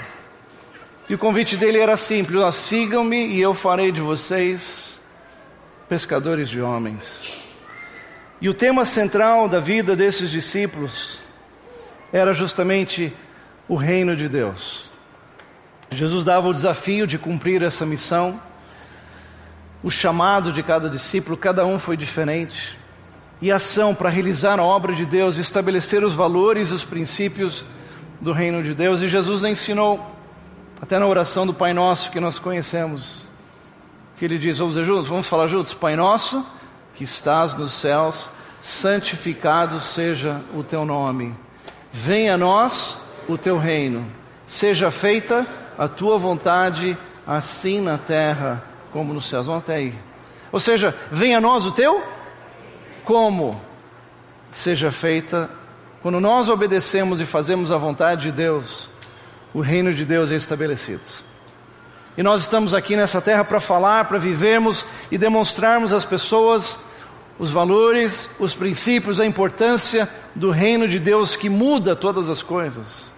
E 1.07 1.13
o 1.13 1.17
convite 1.17 1.55
dele 1.55 1.79
era 1.79 1.95
simples: 1.95 2.55
sigam-me 2.55 3.27
e 3.27 3.41
eu 3.41 3.53
farei 3.53 3.91
de 3.91 4.01
vocês 4.01 4.99
pescadores 5.87 6.49
de 6.49 6.61
homens. 6.61 7.31
E 8.41 8.49
o 8.49 8.53
tema 8.53 8.85
central 8.85 9.47
da 9.47 9.59
vida 9.59 9.95
desses 9.95 10.31
discípulos 10.31 11.19
era 12.11 12.33
justamente 12.33 13.13
o 13.67 13.75
reino 13.75 14.15
de 14.15 14.27
Deus. 14.27 14.93
Jesus 15.91 16.25
dava 16.25 16.47
o 16.47 16.53
desafio 16.53 17.05
de 17.05 17.17
cumprir 17.17 17.61
essa 17.61 17.85
missão, 17.85 18.41
o 19.83 19.91
chamado 19.91 20.51
de 20.51 20.63
cada 20.63 20.89
discípulo, 20.89 21.37
cada 21.37 21.65
um 21.65 21.77
foi 21.77 21.95
diferente, 21.95 22.77
e 23.41 23.51
a 23.51 23.55
ação 23.55 23.93
para 23.93 24.09
realizar 24.09 24.59
a 24.59 24.63
obra 24.63 24.93
de 24.93 25.05
Deus, 25.05 25.37
estabelecer 25.37 26.03
os 26.03 26.13
valores 26.13 26.69
e 26.69 26.73
os 26.73 26.83
princípios 26.83 27.63
do 28.19 28.31
reino 28.31 28.63
de 28.63 28.73
Deus. 28.73 29.01
E 29.01 29.07
Jesus 29.07 29.43
ensinou, 29.43 30.14
até 30.81 30.99
na 30.99 31.07
oração 31.07 31.45
do 31.45 31.53
Pai 31.53 31.73
Nosso 31.73 32.11
que 32.11 32.19
nós 32.19 32.39
conhecemos, 32.39 33.29
que 34.17 34.25
ele 34.25 34.37
diz: 34.37 34.57
Vamos 34.57 34.75
dizer 34.75 34.85
juntos, 34.85 35.07
vamos 35.07 35.27
falar 35.27 35.47
juntos, 35.47 35.73
Pai 35.73 35.95
Nosso 35.95 36.45
que 36.95 37.03
estás 37.03 37.53
nos 37.53 37.73
céus, 37.73 38.31
santificado 38.61 39.79
seja 39.79 40.41
o 40.53 40.63
teu 40.63 40.85
nome. 40.85 41.35
Venha 41.91 42.33
a 42.33 42.37
nós 42.37 42.99
o 43.27 43.37
teu 43.37 43.57
reino. 43.57 44.05
Seja 44.45 44.89
feita 44.89 45.45
a 45.77 45.87
tua 45.87 46.17
vontade, 46.17 46.97
assim 47.27 47.81
na 47.81 47.97
terra 47.97 48.63
como 48.91 49.13
nos 49.13 49.27
céus. 49.27 49.45
Vamos 49.45 49.63
até 49.63 49.75
aí. 49.75 49.93
Ou 50.51 50.59
seja, 50.59 50.95
venha 51.11 51.37
a 51.37 51.41
nós 51.41 51.65
o 51.65 51.71
teu 51.71 52.01
como 53.03 53.59
seja 54.49 54.89
feita 54.89 55.49
quando 56.01 56.19
nós 56.19 56.49
obedecemos 56.49 57.19
e 57.19 57.25
fazemos 57.25 57.71
a 57.71 57.77
vontade 57.77 58.23
de 58.23 58.31
Deus, 58.31 58.89
o 59.55 59.61
reino 59.61 59.93
de 59.93 60.03
Deus 60.03 60.31
é 60.33 60.35
estabelecido. 60.35 60.99
E 62.17 62.21
nós 62.21 62.41
estamos 62.41 62.73
aqui 62.73 62.93
nessa 62.93 63.21
terra 63.21 63.45
para 63.45 63.61
falar, 63.61 64.03
para 64.03 64.17
vivermos 64.17 64.85
e 65.09 65.17
demonstrarmos 65.17 65.93
às 65.93 66.03
pessoas 66.03 66.77
os 67.39 67.51
valores, 67.51 68.29
os 68.37 68.53
princípios, 68.53 69.17
a 69.17 69.25
importância 69.25 70.09
do 70.35 70.51
reino 70.51 70.89
de 70.89 70.99
Deus 70.99 71.37
que 71.37 71.49
muda 71.49 71.95
todas 71.95 72.29
as 72.29 72.43
coisas. 72.43 73.13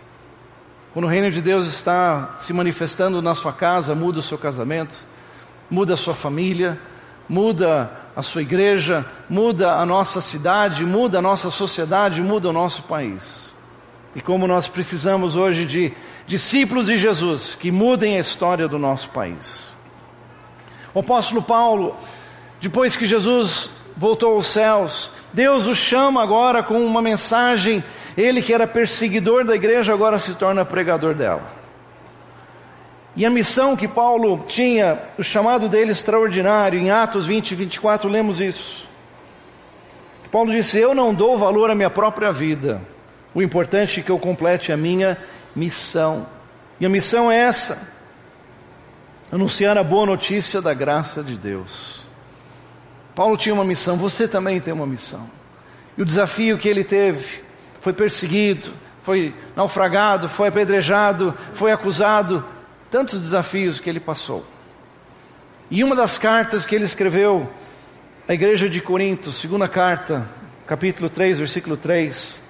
Quando 0.94 1.06
o 1.06 1.10
reino 1.10 1.32
de 1.32 1.42
Deus 1.42 1.66
está 1.66 2.36
se 2.38 2.54
manifestando 2.54 3.20
na 3.20 3.34
sua 3.34 3.52
casa, 3.52 3.96
muda 3.96 4.20
o 4.20 4.24
seu 4.24 4.38
casamento, 4.38 4.94
muda 5.72 5.96
a 5.96 5.98
sua 5.98 6.14
família, 6.14 6.80
muda 7.28 7.90
a 8.16 8.22
sua 8.22 8.44
igreja, 8.44 9.04
muda 9.28 9.74
a 9.74 9.86
nossa 9.88 10.22
cidade, 10.22 10.86
muda 10.86 11.18
a 11.18 11.22
nossa 11.22 11.50
sociedade, 11.50 12.22
muda 12.22 12.48
o 12.48 12.54
nosso 12.54 12.84
país. 12.84 13.48
E 14.16 14.22
como 14.22 14.48
nós 14.48 14.68
precisamos 14.68 15.36
hoje 15.36 15.66
de 15.66 15.94
discípulos 16.28 16.86
de 16.86 16.98
Jesus 16.98 17.56
que 17.56 17.72
mudem 17.72 18.18
a 18.18 18.20
história 18.20 18.68
do 18.68 18.78
nosso 18.78 19.10
país. 19.10 19.74
O 20.94 21.00
apóstolo 21.00 21.42
Paulo, 21.42 21.96
depois 22.60 22.96
que 22.96 23.06
Jesus 23.08 23.70
voltou 23.98 24.36
aos 24.36 24.48
céus. 24.48 25.12
Deus 25.34 25.66
o 25.66 25.76
chama 25.76 26.22
agora 26.22 26.62
com 26.62 26.86
uma 26.86 27.02
mensagem. 27.02 27.84
Ele 28.16 28.42
que 28.42 28.54
era 28.54 28.68
perseguidor 28.68 29.44
da 29.44 29.56
igreja 29.56 29.94
agora 29.94 30.20
se 30.20 30.36
torna 30.36 30.64
pregador 30.64 31.16
dela. 31.16 31.58
E 33.16 33.26
a 33.26 33.30
missão 33.30 33.76
que 33.76 33.88
Paulo 33.88 34.46
tinha, 34.48 35.00
o 35.18 35.24
chamado 35.24 35.68
dele 35.68 35.92
extraordinário, 35.92 36.80
em 36.80 36.92
Atos 36.92 37.26
20 37.26 37.52
e 37.52 37.56
24, 37.56 38.08
lemos 38.08 38.40
isso. 38.40 38.88
Paulo 40.32 40.52
disse: 40.52 40.78
Eu 40.78 40.94
não 40.94 41.14
dou 41.14 41.36
valor 41.36 41.72
à 41.72 41.76
minha 41.76 41.90
própria 41.90 42.32
vida. 42.32 42.80
O 43.38 43.42
importante 43.44 44.00
é 44.00 44.04
que 44.04 44.10
eu 44.10 44.18
complete 44.18 44.72
a 44.72 44.76
minha 44.76 45.16
missão. 45.56 46.26
E 46.80 46.88
a 46.88 46.90
missão 46.90 47.32
é 47.32 47.38
essa: 47.38 47.88
anunciar 49.32 49.78
a 49.78 49.84
boa 49.84 50.08
notícia 50.08 50.60
da 50.60 50.74
graça 50.74 51.22
de 51.24 51.38
Deus. 51.38 52.08
Paulo 53.14 53.38
tinha 53.38 53.54
uma 53.54 53.64
missão, 53.64 53.96
você 53.96 54.28
também 54.28 54.60
tem 54.60 54.74
uma 54.74 54.88
missão. 54.88 55.30
E 55.96 56.02
o 56.02 56.06
desafio 56.06 56.58
que 56.58 56.68
ele 56.68 56.84
teve 56.84 57.44
foi 57.80 57.94
perseguido, 57.94 58.74
foi 59.04 59.36
naufragado, 59.56 60.28
foi 60.28 60.48
apedrejado, 60.48 61.32
foi 61.54 61.72
acusado, 61.72 62.44
tantos 62.90 63.20
desafios 63.20 63.80
que 63.80 63.88
ele 63.88 64.00
passou. 64.00 64.44
E 65.70 65.84
uma 65.84 65.96
das 65.96 66.18
cartas 66.18 66.66
que 66.66 66.74
ele 66.74 66.86
escreveu 66.86 67.48
à 68.28 68.34
igreja 68.34 68.68
de 68.68 68.82
Corinto, 68.82 69.32
segunda 69.32 69.68
carta, 69.68 70.28
capítulo 70.66 71.08
3, 71.08 71.38
versículo 71.38 71.78
3, 71.78 72.47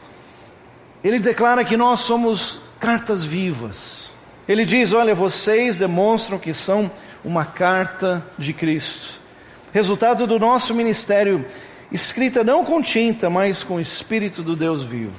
ele 1.03 1.19
declara 1.19 1.63
que 1.63 1.77
nós 1.77 2.01
somos 2.01 2.59
cartas 2.79 3.23
vivas. 3.23 4.13
Ele 4.47 4.65
diz: 4.65 4.93
Olha, 4.93 5.13
vocês 5.13 5.77
demonstram 5.77 6.37
que 6.37 6.53
são 6.53 6.91
uma 7.23 7.45
carta 7.45 8.25
de 8.37 8.53
Cristo 8.53 9.27
resultado 9.71 10.25
do 10.25 10.39
nosso 10.39 10.73
ministério, 10.73 11.45
escrita 11.91 12.43
não 12.43 12.63
com 12.63 12.81
tinta, 12.81 13.29
mas 13.29 13.63
com 13.63 13.75
o 13.75 13.79
Espírito 13.79 14.41
do 14.41 14.55
Deus 14.55 14.83
vivo. 14.83 15.13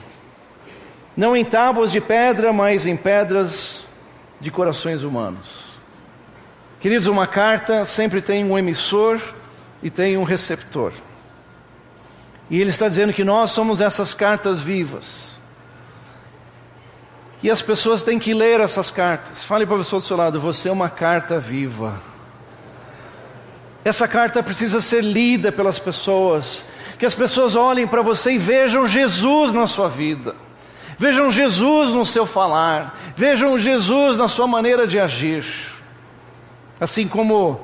Não 1.17 1.37
em 1.37 1.45
tábuas 1.45 1.91
de 1.91 2.01
pedra, 2.01 2.53
mas 2.53 2.87
em 2.87 2.97
pedras 2.97 3.87
de 4.41 4.51
corações 4.51 5.03
humanos. 5.03 5.79
Queridos, 6.81 7.07
uma 7.07 7.27
carta 7.27 7.85
sempre 7.85 8.23
tem 8.23 8.45
um 8.45 8.57
emissor 8.57 9.21
e 9.83 9.91
tem 9.91 10.17
um 10.17 10.23
receptor. 10.23 10.93
E 12.49 12.61
ele 12.61 12.71
está 12.71 12.89
dizendo 12.89 13.13
que 13.13 13.25
nós 13.25 13.51
somos 13.51 13.81
essas 13.81 14.15
cartas 14.15 14.61
vivas. 14.61 15.28
E 17.43 17.51
as 17.51 17.63
pessoas 17.63 18.03
têm 18.03 18.19
que 18.19 18.35
ler 18.35 18.61
essas 18.61 18.91
cartas. 18.91 19.45
Fale 19.45 19.65
para 19.65 19.77
a 19.77 19.79
pessoa 19.79 20.01
do 20.01 20.07
seu 20.07 20.17
lado, 20.17 20.41
você 20.41 20.69
é 20.69 20.73
uma 20.73 20.91
carta 20.91 21.39
viva. 21.39 22.01
Essa 23.85 24.09
carta 24.09 24.43
precisa 24.43 24.81
ser 24.81 25.03
lida 25.03 25.53
pelas 25.53 25.79
pessoas, 25.79 26.65
que 26.99 27.07
as 27.07 27.15
pessoas 27.15 27.55
olhem 27.55 27.87
para 27.87 28.03
você 28.03 28.33
e 28.33 28.39
vejam 28.39 28.87
Jesus 28.87 29.53
na 29.53 29.67
sua 29.67 29.89
vida. 29.89 30.35
Vejam 30.99 31.31
Jesus 31.31 31.95
no 31.95 32.05
seu 32.05 32.27
falar, 32.27 32.99
vejam 33.17 33.57
Jesus 33.57 34.19
na 34.19 34.27
sua 34.27 34.49
maneira 34.49 34.85
de 34.85 34.99
agir. 34.99 35.45
Assim 36.81 37.07
como 37.07 37.61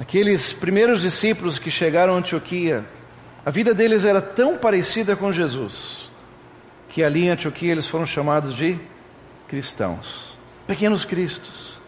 aqueles 0.00 0.54
primeiros 0.54 1.02
discípulos 1.02 1.58
que 1.58 1.70
chegaram 1.70 2.14
a 2.14 2.16
Antioquia, 2.16 2.86
a 3.44 3.50
vida 3.50 3.74
deles 3.74 4.06
era 4.06 4.22
tão 4.22 4.56
parecida 4.56 5.14
com 5.14 5.30
Jesus, 5.30 6.10
que 6.88 7.04
ali 7.04 7.26
em 7.26 7.30
Antioquia 7.30 7.72
eles 7.72 7.86
foram 7.86 8.06
chamados 8.06 8.56
de 8.56 8.78
cristãos, 9.52 10.34
pequenos 10.66 11.04
cristos. 11.04 11.78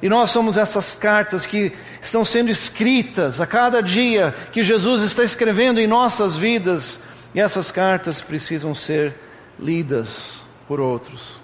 E 0.00 0.08
nós 0.08 0.30
somos 0.30 0.56
essas 0.56 0.94
cartas 0.94 1.44
que 1.44 1.70
estão 2.00 2.24
sendo 2.24 2.50
escritas 2.50 3.38
a 3.38 3.46
cada 3.46 3.82
dia 3.82 4.34
que 4.50 4.62
Jesus 4.62 5.02
está 5.02 5.22
escrevendo 5.22 5.78
em 5.78 5.86
nossas 5.86 6.38
vidas, 6.38 6.98
e 7.34 7.40
essas 7.40 7.70
cartas 7.70 8.22
precisam 8.22 8.74
ser 8.74 9.14
lidas 9.60 10.40
por 10.66 10.80
outros. 10.80 11.38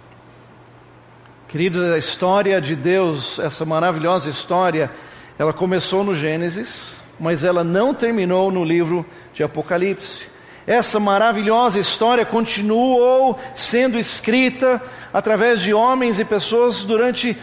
Queridos, 1.49 1.93
a 1.93 1.99
história 1.99 2.59
de 2.59 2.75
Deus, 2.75 3.39
essa 3.39 3.67
maravilhosa 3.67 4.31
história, 4.31 4.91
ela 5.39 5.53
começou 5.53 6.03
no 6.03 6.15
Gênesis, 6.15 6.97
mas 7.21 7.45
ela 7.45 7.63
não 7.63 7.93
terminou 7.93 8.51
no 8.51 8.65
livro 8.65 9.05
de 9.35 9.43
Apocalipse. 9.43 10.32
Essa 10.67 11.01
maravilhosa 11.01 11.79
história 11.79 12.25
continuou 12.25 13.39
sendo 13.55 13.99
escrita 13.99 14.81
através 15.13 15.61
de 15.61 15.75
homens 15.75 16.21
e 16.21 16.25
pessoas 16.25 16.85
durante, 16.85 17.37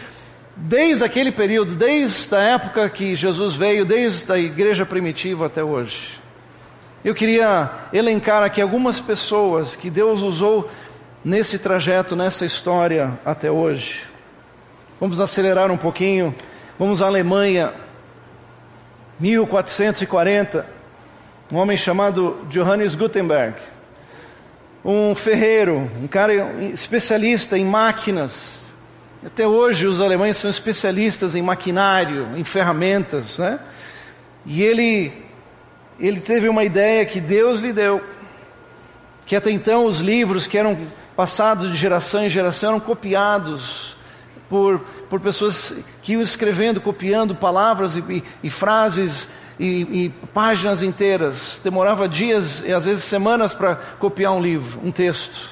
desde 0.56 1.04
aquele 1.04 1.30
período, 1.30 1.74
desde 1.74 2.34
a 2.34 2.40
época 2.40 2.88
que 2.88 3.14
Jesus 3.14 3.54
veio, 3.54 3.84
desde 3.84 4.32
a 4.32 4.38
igreja 4.38 4.86
primitiva 4.86 5.46
até 5.46 5.62
hoje. 5.62 6.20
Eu 7.04 7.14
queria 7.14 7.70
elencar 7.92 8.42
aqui 8.42 8.60
algumas 8.60 9.00
pessoas 9.00 9.76
que 9.76 9.90
Deus 9.90 10.22
usou 10.22 10.70
nesse 11.24 11.58
trajeto, 11.58 12.16
nessa 12.16 12.46
história 12.46 13.18
até 13.24 13.50
hoje. 13.50 14.02
Vamos 14.98 15.20
acelerar 15.20 15.70
um 15.70 15.76
pouquinho. 15.76 16.34
Vamos 16.78 17.02
à 17.02 17.06
Alemanha, 17.06 17.72
1440. 19.18 20.79
Um 21.52 21.56
homem 21.56 21.76
chamado 21.76 22.46
Johannes 22.48 22.94
Gutenberg. 22.94 23.56
Um 24.84 25.16
ferreiro, 25.16 25.90
um 26.00 26.06
cara 26.06 26.32
especialista 26.72 27.58
em 27.58 27.64
máquinas. 27.64 28.72
Até 29.26 29.48
hoje 29.48 29.88
os 29.88 30.00
alemães 30.00 30.36
são 30.36 30.48
especialistas 30.48 31.34
em 31.34 31.42
maquinário, 31.42 32.36
em 32.36 32.44
ferramentas, 32.44 33.38
né? 33.38 33.58
E 34.46 34.62
ele 34.62 35.12
ele 35.98 36.20
teve 36.20 36.48
uma 36.48 36.62
ideia 36.62 37.04
que 37.04 37.20
Deus 37.20 37.58
lhe 37.58 37.72
deu, 37.72 38.00
que 39.26 39.34
até 39.34 39.50
então 39.50 39.86
os 39.86 39.98
livros 39.98 40.46
que 40.46 40.56
eram 40.56 40.78
passados 41.16 41.68
de 41.68 41.76
geração 41.76 42.24
em 42.24 42.28
geração 42.28 42.70
eram 42.70 42.80
copiados 42.80 43.96
por, 44.48 44.78
por 45.10 45.20
pessoas 45.20 45.74
que 46.00 46.12
iam 46.12 46.22
escrevendo, 46.22 46.80
copiando 46.80 47.34
palavras 47.34 47.96
e, 47.96 48.04
e, 48.08 48.24
e 48.44 48.50
frases 48.50 49.28
e, 49.60 50.04
e, 50.06 50.08
páginas 50.32 50.82
inteiras. 50.82 51.60
Demorava 51.62 52.08
dias 52.08 52.64
e 52.66 52.72
às 52.72 52.86
vezes 52.86 53.04
semanas 53.04 53.52
para 53.52 53.76
copiar 53.98 54.32
um 54.32 54.40
livro, 54.40 54.80
um 54.82 54.90
texto. 54.90 55.50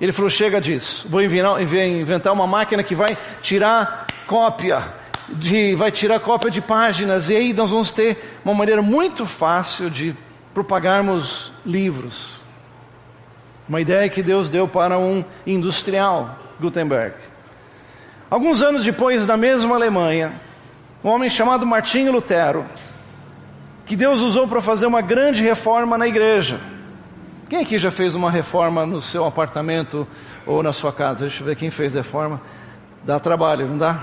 Ele 0.00 0.12
falou: 0.12 0.30
chega 0.30 0.60
disso, 0.60 1.06
vou 1.10 1.20
inventar 1.20 2.32
uma 2.32 2.46
máquina 2.46 2.84
que 2.84 2.94
vai 2.94 3.18
tirar 3.42 4.06
cópia 4.26 4.82
de, 5.28 5.74
vai 5.74 5.90
tirar 5.90 6.20
cópia 6.20 6.50
de 6.50 6.60
páginas, 6.60 7.28
e 7.28 7.34
aí 7.34 7.52
nós 7.52 7.70
vamos 7.70 7.92
ter 7.92 8.38
uma 8.44 8.54
maneira 8.54 8.80
muito 8.80 9.26
fácil 9.26 9.90
de 9.90 10.14
propagarmos 10.54 11.52
livros. 11.64 12.40
Uma 13.68 13.80
ideia 13.80 14.08
que 14.08 14.22
Deus 14.22 14.48
deu 14.48 14.68
para 14.68 14.96
um 14.98 15.24
industrial, 15.44 16.38
Gutenberg. 16.60 17.16
Alguns 18.30 18.62
anos 18.62 18.84
depois, 18.84 19.26
na 19.26 19.36
mesma 19.36 19.74
Alemanha, 19.74 20.32
um 21.02 21.08
homem 21.08 21.28
chamado 21.28 21.66
Martinho 21.66 22.12
Lutero, 22.12 22.64
que 23.86 23.94
Deus 23.94 24.20
usou 24.20 24.48
para 24.48 24.60
fazer 24.60 24.84
uma 24.84 25.00
grande 25.00 25.42
reforma 25.42 25.96
na 25.96 26.06
igreja. 26.06 26.60
Quem 27.48 27.60
aqui 27.60 27.78
já 27.78 27.92
fez 27.92 28.16
uma 28.16 28.30
reforma 28.30 28.84
no 28.84 29.00
seu 29.00 29.24
apartamento 29.24 30.06
ou 30.44 30.60
na 30.60 30.72
sua 30.72 30.92
casa? 30.92 31.20
Deixa 31.20 31.42
eu 31.42 31.46
ver 31.46 31.54
quem 31.54 31.70
fez 31.70 31.94
reforma. 31.94 32.42
Dá 33.04 33.20
trabalho, 33.20 33.68
não 33.68 33.78
dá? 33.78 34.00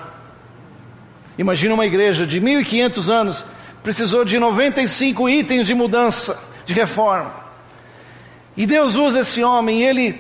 Imagina 1.38 1.74
uma 1.74 1.86
igreja 1.86 2.26
de 2.26 2.40
1500 2.40 3.10
anos, 3.10 3.46
precisou 3.84 4.24
de 4.24 4.40
95 4.40 5.28
itens 5.28 5.68
de 5.68 5.74
mudança, 5.74 6.42
de 6.66 6.74
reforma. 6.74 7.34
E 8.56 8.66
Deus 8.66 8.96
usa 8.96 9.20
esse 9.20 9.44
homem, 9.44 9.84
ele 9.84 10.18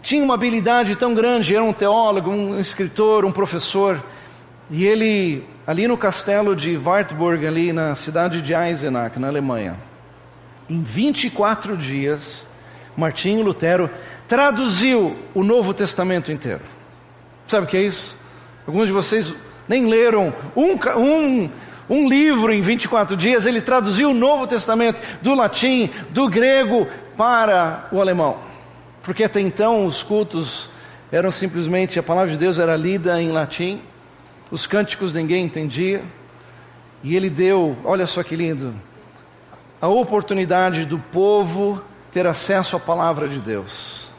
tinha 0.00 0.24
uma 0.24 0.34
habilidade 0.34 0.96
tão 0.96 1.12
grande, 1.12 1.54
era 1.54 1.64
um 1.64 1.72
teólogo, 1.72 2.30
um 2.30 2.58
escritor, 2.58 3.26
um 3.26 3.32
professor. 3.32 4.02
E 4.70 4.86
ele, 4.86 5.44
ali 5.66 5.88
no 5.88 5.96
castelo 5.96 6.54
de 6.54 6.76
Wartburg, 6.76 7.46
ali 7.46 7.72
na 7.72 7.94
cidade 7.94 8.42
de 8.42 8.52
Eisenach, 8.52 9.18
na 9.18 9.28
Alemanha, 9.28 9.76
em 10.68 10.82
24 10.82 11.76
dias, 11.76 12.46
Martinho 12.96 13.42
Lutero 13.42 13.90
traduziu 14.28 15.16
o 15.34 15.42
Novo 15.42 15.74
Testamento 15.74 16.30
inteiro. 16.30 16.62
Sabe 17.46 17.66
o 17.66 17.68
que 17.68 17.76
é 17.76 17.82
isso? 17.82 18.16
Alguns 18.66 18.86
de 18.86 18.92
vocês 18.92 19.34
nem 19.68 19.86
leram 19.86 20.32
um, 20.56 20.72
um, 20.98 21.50
um 21.88 22.08
livro 22.08 22.52
em 22.52 22.60
24 22.60 23.16
dias, 23.16 23.46
ele 23.46 23.60
traduziu 23.60 24.10
o 24.10 24.14
Novo 24.14 24.46
Testamento 24.46 25.00
do 25.20 25.34
latim, 25.34 25.90
do 26.10 26.28
grego 26.28 26.86
para 27.16 27.88
o 27.92 28.00
alemão. 28.00 28.38
Porque 29.02 29.24
até 29.24 29.40
então 29.40 29.84
os 29.84 30.02
cultos 30.02 30.70
eram 31.12 31.30
simplesmente, 31.30 31.98
a 31.98 32.02
palavra 32.02 32.30
de 32.30 32.38
Deus 32.38 32.58
era 32.58 32.76
lida 32.76 33.20
em 33.20 33.30
latim, 33.30 33.82
os 34.54 34.66
cânticos 34.66 35.12
ninguém 35.12 35.44
entendia, 35.44 36.04
e 37.02 37.16
ele 37.16 37.28
deu, 37.28 37.76
olha 37.84 38.06
só 38.06 38.22
que 38.22 38.36
lindo, 38.36 38.72
a 39.80 39.88
oportunidade 39.88 40.84
do 40.84 40.96
povo 40.96 41.82
ter 42.12 42.24
acesso 42.24 42.76
à 42.76 42.78
palavra 42.78 43.26
de 43.26 43.40
Deus. 43.40 44.12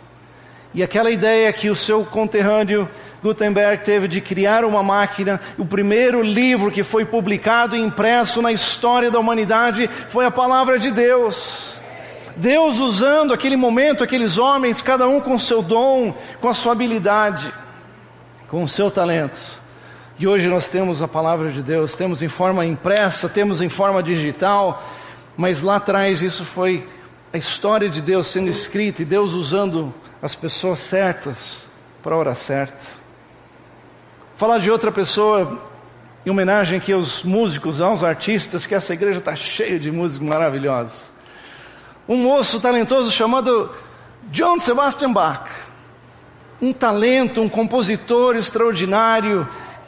E 0.74 0.84
aquela 0.84 1.10
ideia 1.10 1.54
que 1.54 1.69
o 1.69 1.76
seu 1.76 2.04
conterrâneo 2.04 2.89
Gutenberg 3.24 3.86
teve 3.86 4.10
de 4.10 4.19
criar 4.19 4.65
uma 4.65 4.84
máquina. 4.84 5.39
O 5.58 5.65
primeiro 5.65 6.21
livro 6.21 6.69
que 6.69 6.84
foi 6.84 7.06
publicado 7.06 7.74
e 7.74 7.80
impresso 7.80 8.41
na 8.41 8.52
história 8.52 9.10
da 9.10 9.17
humanidade 9.17 9.89
foi 10.10 10.26
a 10.26 10.32
palavra 10.32 10.78
de 10.78 10.91
Deus. 10.91 11.80
Deus 12.36 12.78
usando 12.80 13.34
aquele 13.34 13.56
momento, 13.56 14.04
aqueles 14.04 14.38
homens, 14.38 14.82
cada 14.82 15.08
um 15.08 15.21
com 15.21 15.39
seu 15.39 15.62
dom, 15.62 16.13
com 16.41 16.50
a 16.50 16.54
sua 16.54 16.74
habilidade, 16.74 17.54
com 18.50 18.63
o 18.63 18.67
seu 18.67 18.91
talento. 18.91 19.63
E 20.17 20.25
hoje 20.25 20.47
nós 20.47 20.69
temos 20.69 21.01
a 21.01 21.10
palavra 21.10 21.51
de 21.51 21.62
Deus, 21.62 21.93
temos 21.93 22.21
em 22.21 22.30
forma 22.30 22.65
impressa, 22.65 23.28
temos 23.28 23.60
em 23.60 23.67
forma 23.67 24.01
digital, 24.01 24.82
mas 25.36 25.62
lá 25.62 25.75
atrás 25.75 26.21
isso 26.21 26.45
foi 26.45 26.88
a 27.34 27.38
história 27.38 27.89
de 27.89 28.01
Deus 28.01 28.28
sendo 28.28 28.49
escrita 28.49 29.01
e 29.01 29.06
Deus 29.06 29.34
usando 29.34 29.93
as 30.21 30.34
pessoas 30.34 30.80
certas 30.80 31.69
para 32.01 32.15
a 32.15 32.17
hora 32.17 32.34
certa. 32.34 32.82
Falar 34.38 34.60
de 34.60 34.71
outra 34.71 34.89
pessoa, 34.89 35.62
em 36.25 36.30
homenagem 36.30 36.78
aqui 36.78 36.93
aos 36.93 37.21
músicos, 37.21 37.82
aos 37.82 38.01
artistas, 38.01 38.65
que 38.65 38.73
essa 38.73 38.93
igreja 38.93 39.19
está 39.19 39.36
cheia 39.36 39.78
de 39.78 39.91
músicos 39.91 40.30
maravilhosos. 40.30 41.13
Um 42.08 42.15
moço 42.15 42.62
talentoso 42.62 43.12
chamado 43.12 43.69
John 44.32 44.62
Sebastian 44.62 45.12
Bach. 45.12 45.49
Um 46.62 46.71
talento, 46.71 47.41
um 47.41 47.49
compositor 47.49 48.38
extraordinário, 48.38 49.45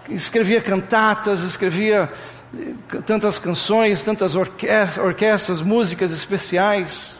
escrevia 0.09 0.61
cantatas, 0.61 1.43
escrevia 1.43 2.09
eh, 2.57 3.01
tantas 3.05 3.39
canções, 3.39 4.03
tantas 4.03 4.35
orquestras, 4.35 5.61
músicas 5.61 6.11
especiais. 6.11 7.19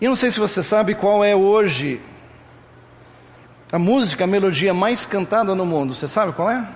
E 0.00 0.04
eu 0.04 0.10
não 0.10 0.16
sei 0.16 0.30
se 0.30 0.40
você 0.40 0.62
sabe 0.62 0.94
qual 0.94 1.24
é 1.24 1.34
hoje 1.34 2.00
a 3.70 3.78
música, 3.78 4.24
a 4.24 4.26
melodia 4.26 4.74
mais 4.74 5.06
cantada 5.06 5.54
no 5.54 5.64
mundo, 5.64 5.94
você 5.94 6.06
sabe 6.06 6.32
qual 6.32 6.50
é? 6.50 6.68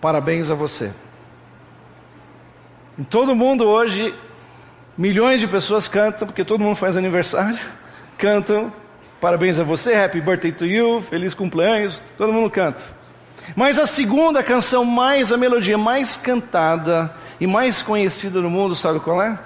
Parabéns 0.00 0.50
a 0.50 0.54
você. 0.54 0.92
Em 2.98 3.02
todo 3.02 3.34
mundo 3.34 3.66
hoje, 3.66 4.14
milhões 4.96 5.40
de 5.40 5.48
pessoas 5.48 5.88
cantam, 5.88 6.26
porque 6.26 6.44
todo 6.44 6.60
mundo 6.60 6.76
faz 6.76 6.96
aniversário, 6.96 7.58
cantam, 8.16 8.72
parabéns 9.20 9.58
a 9.58 9.64
você, 9.64 9.94
happy 9.94 10.20
birthday 10.20 10.52
to 10.52 10.64
you, 10.64 11.00
feliz 11.00 11.34
cumpleaños, 11.34 12.02
todo 12.16 12.32
mundo 12.32 12.50
canta. 12.50 12.82
Mas 13.54 13.78
a 13.78 13.86
segunda 13.86 14.42
canção 14.42 14.84
mais, 14.84 15.30
a 15.30 15.36
melodia 15.36 15.78
mais 15.78 16.16
cantada 16.16 17.14
e 17.40 17.46
mais 17.46 17.82
conhecida 17.82 18.40
no 18.40 18.50
mundo, 18.50 18.74
sabe 18.74 18.98
qual 19.00 19.22
é? 19.22 19.38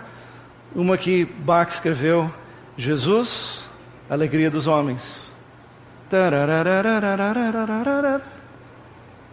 Uma 0.74 0.96
que 0.96 1.24
Bach 1.24 1.70
escreveu, 1.72 2.32
Jesus, 2.76 3.68
alegria 4.08 4.50
dos 4.50 4.66
homens. 4.66 5.34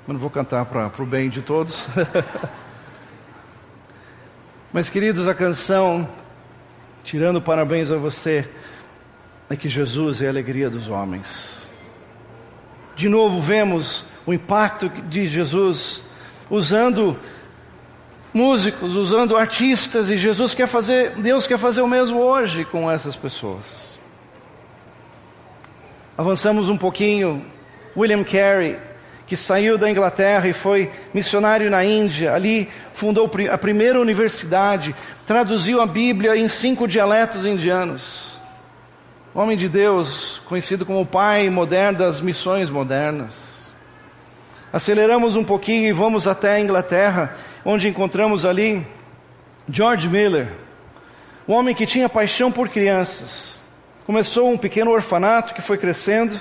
Eu 0.08 0.14
não 0.14 0.20
vou 0.20 0.30
cantar 0.30 0.66
para 0.66 0.92
o 1.00 1.06
bem 1.06 1.30
de 1.30 1.42
todos. 1.42 1.88
Mas, 4.72 4.90
queridos, 4.90 5.28
a 5.28 5.34
canção, 5.34 6.08
tirando 7.04 7.42
parabéns 7.42 7.90
a 7.90 7.98
você, 7.98 8.48
é 9.50 9.56
que 9.56 9.70
Jesus 9.70 10.22
é 10.22 10.28
a 10.28 10.30
alegria 10.30 10.70
dos 10.70 10.90
homens. 10.90 11.66
De 12.96 13.08
novo, 13.08 13.42
vemos 13.42 14.06
o 14.26 14.34
impacto 14.34 14.90
de 14.90 15.26
Jesus 15.26 16.04
usando 16.50 17.18
músicos, 18.34 18.96
usando 18.96 19.38
artistas, 19.38 20.10
e 20.10 20.18
Jesus 20.18 20.54
quer 20.54 20.68
fazer, 20.68 21.12
Deus 21.12 21.48
quer 21.48 21.58
fazer 21.58 21.82
o 21.82 21.88
mesmo 21.88 22.20
hoje 22.20 22.66
com 22.66 22.90
essas 22.90 23.16
pessoas. 23.16 23.98
Avançamos 26.18 26.70
um 26.70 26.78
pouquinho, 26.78 27.46
William 27.96 28.24
Carey, 28.24 28.78
que 29.28 29.36
saiu 29.36 29.78
da 29.78 29.90
Inglaterra 29.90 30.48
e 30.48 30.54
foi 30.54 30.92
missionário 31.14 31.70
na 31.70 31.84
Índia, 31.84 32.34
ali 32.34 32.70
fundou 32.94 33.30
a 33.52 33.58
primeira 33.58 34.00
universidade, 34.00 34.96
traduziu 35.26 35.82
a 35.82 35.86
Bíblia 35.86 36.36
em 36.38 36.48
cinco 36.48 36.88
dialetos 36.88 37.46
indianos. 37.46 38.37
Homem 39.34 39.58
de 39.58 39.70
Deus, 39.70 40.42
conhecido 40.46 40.86
como 40.86 41.02
o 41.02 41.06
pai 41.06 41.50
moderno 41.50 42.00
das 42.00 42.22
missões 42.22 42.70
modernas. 42.70 43.58
Aceleramos 44.72 45.36
um 45.36 45.44
pouquinho 45.44 45.88
e 45.88 45.92
vamos 45.92 46.28
até 46.28 46.54
a 46.54 46.60
Inglaterra, 46.60 47.36
onde 47.64 47.88
encontramos 47.88 48.46
ali 48.46 48.86
George 49.70 50.10
Miller, 50.10 50.54
um 51.48 51.54
homem 51.54 51.76
que 51.76 51.86
tinha 51.86 52.10
paixão 52.10 52.52
por 52.52 52.70
crianças. 52.70 53.62
Começou 54.06 54.50
um 54.50 54.58
pequeno 54.58 54.92
orfanato 54.92 55.54
que 55.54 55.62
foi 55.62 55.78
crescendo, 55.78 56.40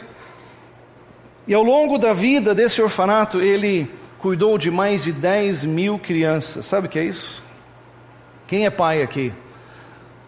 e 1.47 1.55
ao 1.55 1.63
longo 1.63 1.99
da 1.99 2.13
vida 2.13 2.55
desse 2.55 2.83
orfanato, 2.83 3.41
ele 3.41 3.91
cuidou 4.19 4.59
de 4.59 4.71
mais 4.71 5.05
de 5.05 5.13
10 5.13 5.65
mil 5.65 5.99
crianças. 5.99 6.67
Sabe 6.67 6.87
o 6.87 6.91
que 6.91 6.99
é 6.99 7.05
isso? 7.05 7.43
Quem 8.49 8.67
é 8.67 8.71
pai 8.71 9.03
aqui? 9.03 9.33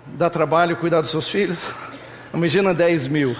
Dá 0.06 0.30
trabalho 0.30 0.76
cuidar 0.76 1.00
dos 1.00 1.10
seus 1.10 1.28
filhos? 1.28 1.58
Imagina 2.32 2.74
10 2.74 3.08
mil. 3.08 3.36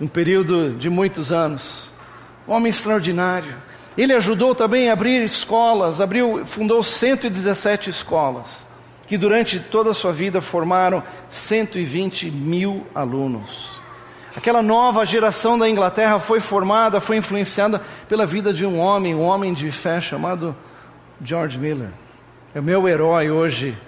Um 0.00 0.08
período 0.08 0.74
de 0.74 0.90
muitos 0.90 1.30
anos. 1.30 1.92
Um 2.46 2.52
homem 2.52 2.70
extraordinário. 2.70 3.54
Ele 3.96 4.12
ajudou 4.12 4.54
também 4.54 4.90
a 4.90 4.92
abrir 4.92 5.22
escolas, 5.22 6.00
abriu, 6.00 6.44
fundou 6.44 6.82
117 6.82 7.90
escolas, 7.90 8.66
que 9.06 9.16
durante 9.16 9.60
toda 9.60 9.90
a 9.90 9.94
sua 9.94 10.12
vida 10.12 10.40
formaram 10.40 11.02
120 11.30 12.28
mil 12.30 12.84
alunos. 12.92 13.80
Aquela 14.36 14.60
nova 14.60 15.06
geração 15.06 15.56
da 15.56 15.68
Inglaterra 15.68 16.18
foi 16.18 16.40
formada, 16.40 17.00
foi 17.00 17.18
influenciada 17.18 17.80
pela 18.08 18.26
vida 18.26 18.52
de 18.52 18.66
um 18.66 18.80
homem, 18.80 19.14
um 19.14 19.22
homem 19.22 19.54
de 19.54 19.70
fé 19.70 20.00
chamado 20.00 20.56
George 21.22 21.56
Miller. 21.56 21.90
É 22.52 22.58
o 22.58 22.62
meu 22.62 22.88
herói 22.88 23.30
hoje 23.30 23.78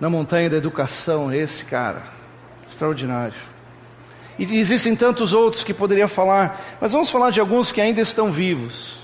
na 0.00 0.08
montanha 0.08 0.48
da 0.48 0.56
educação, 0.56 1.30
esse 1.30 1.66
cara. 1.66 2.19
Extraordinário. 2.70 3.34
E 4.38 4.58
existem 4.58 4.94
tantos 4.94 5.34
outros 5.34 5.64
que 5.64 5.74
poderia 5.74 6.08
falar, 6.08 6.78
mas 6.80 6.92
vamos 6.92 7.10
falar 7.10 7.30
de 7.30 7.40
alguns 7.40 7.72
que 7.72 7.80
ainda 7.80 8.00
estão 8.00 8.30
vivos. 8.30 9.02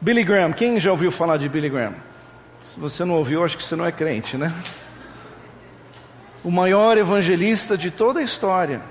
Billy 0.00 0.22
Graham, 0.22 0.52
quem 0.52 0.78
já 0.78 0.90
ouviu 0.90 1.10
falar 1.10 1.38
de 1.38 1.48
Billy 1.48 1.70
Graham? 1.70 1.94
Se 2.66 2.78
você 2.78 3.04
não 3.04 3.14
ouviu, 3.14 3.42
acho 3.42 3.56
que 3.56 3.64
você 3.64 3.74
não 3.74 3.84
é 3.84 3.90
crente, 3.90 4.36
né? 4.36 4.54
O 6.44 6.50
maior 6.50 6.98
evangelista 6.98 7.76
de 7.76 7.90
toda 7.90 8.20
a 8.20 8.22
história. 8.22 8.82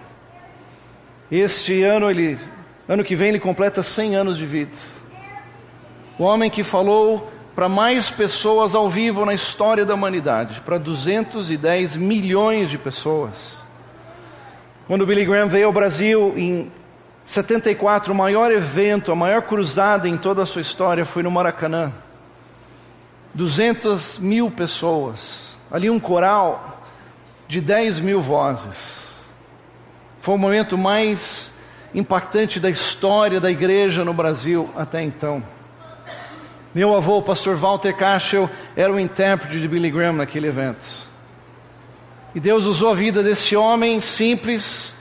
Este 1.31 1.83
ano 1.83 2.09
ele, 2.09 2.39
ano 2.89 3.03
que 3.03 3.15
vem 3.15 3.29
ele 3.29 3.39
completa 3.39 3.83
100 3.83 4.15
anos 4.15 4.37
de 4.37 4.45
vida. 4.45 4.75
O 6.17 6.23
homem 6.23 6.49
que 6.49 6.63
falou 6.63 7.31
para 7.55 7.69
mais 7.69 8.09
pessoas 8.09 8.73
ao 8.73 8.89
vivo 8.89 9.25
na 9.25 9.33
história 9.33 9.85
da 9.85 9.93
humanidade, 9.93 10.61
para 10.61 10.77
210 10.77 11.95
milhões 11.95 12.69
de 12.69 12.77
pessoas. 12.77 13.63
Quando 14.87 15.05
Billy 15.05 15.23
Graham 15.23 15.47
veio 15.47 15.67
ao 15.67 15.73
Brasil 15.73 16.33
em 16.35 16.71
74, 17.25 18.11
o 18.11 18.15
maior 18.15 18.51
evento, 18.51 19.11
a 19.11 19.15
maior 19.15 19.43
cruzada 19.43 20.09
em 20.09 20.17
toda 20.17 20.43
a 20.43 20.45
sua 20.45 20.61
história 20.61 21.05
foi 21.05 21.23
no 21.23 21.31
Maracanã. 21.31 21.93
200 23.33 24.19
mil 24.19 24.51
pessoas, 24.51 25.57
ali 25.71 25.89
um 25.89 25.99
coral 25.99 26.83
de 27.47 27.61
10 27.61 27.99
mil 27.99 28.21
vozes. 28.21 29.13
Foi 30.19 30.35
o 30.35 30.37
momento 30.37 30.77
mais 30.77 31.51
impactante 31.93 32.59
da 32.59 32.69
história 32.69 33.39
da 33.39 33.51
igreja 33.51 34.03
no 34.03 34.13
Brasil 34.13 34.69
até 34.75 35.01
então. 35.03 35.43
Meu 36.73 36.95
avô, 36.95 37.19
o 37.19 37.21
pastor 37.21 37.55
Walter 37.55 37.95
Cashel, 37.95 38.49
era 38.75 38.91
o 38.91 38.99
intérprete 38.99 39.59
de 39.59 39.67
Billy 39.67 39.91
Graham 39.91 40.13
naquele 40.13 40.47
evento. 40.47 40.83
E 42.33 42.39
Deus 42.39 42.65
usou 42.65 42.89
a 42.89 42.95
vida 42.95 43.21
desse 43.21 43.55
homem 43.55 44.01
simples, 44.01 44.95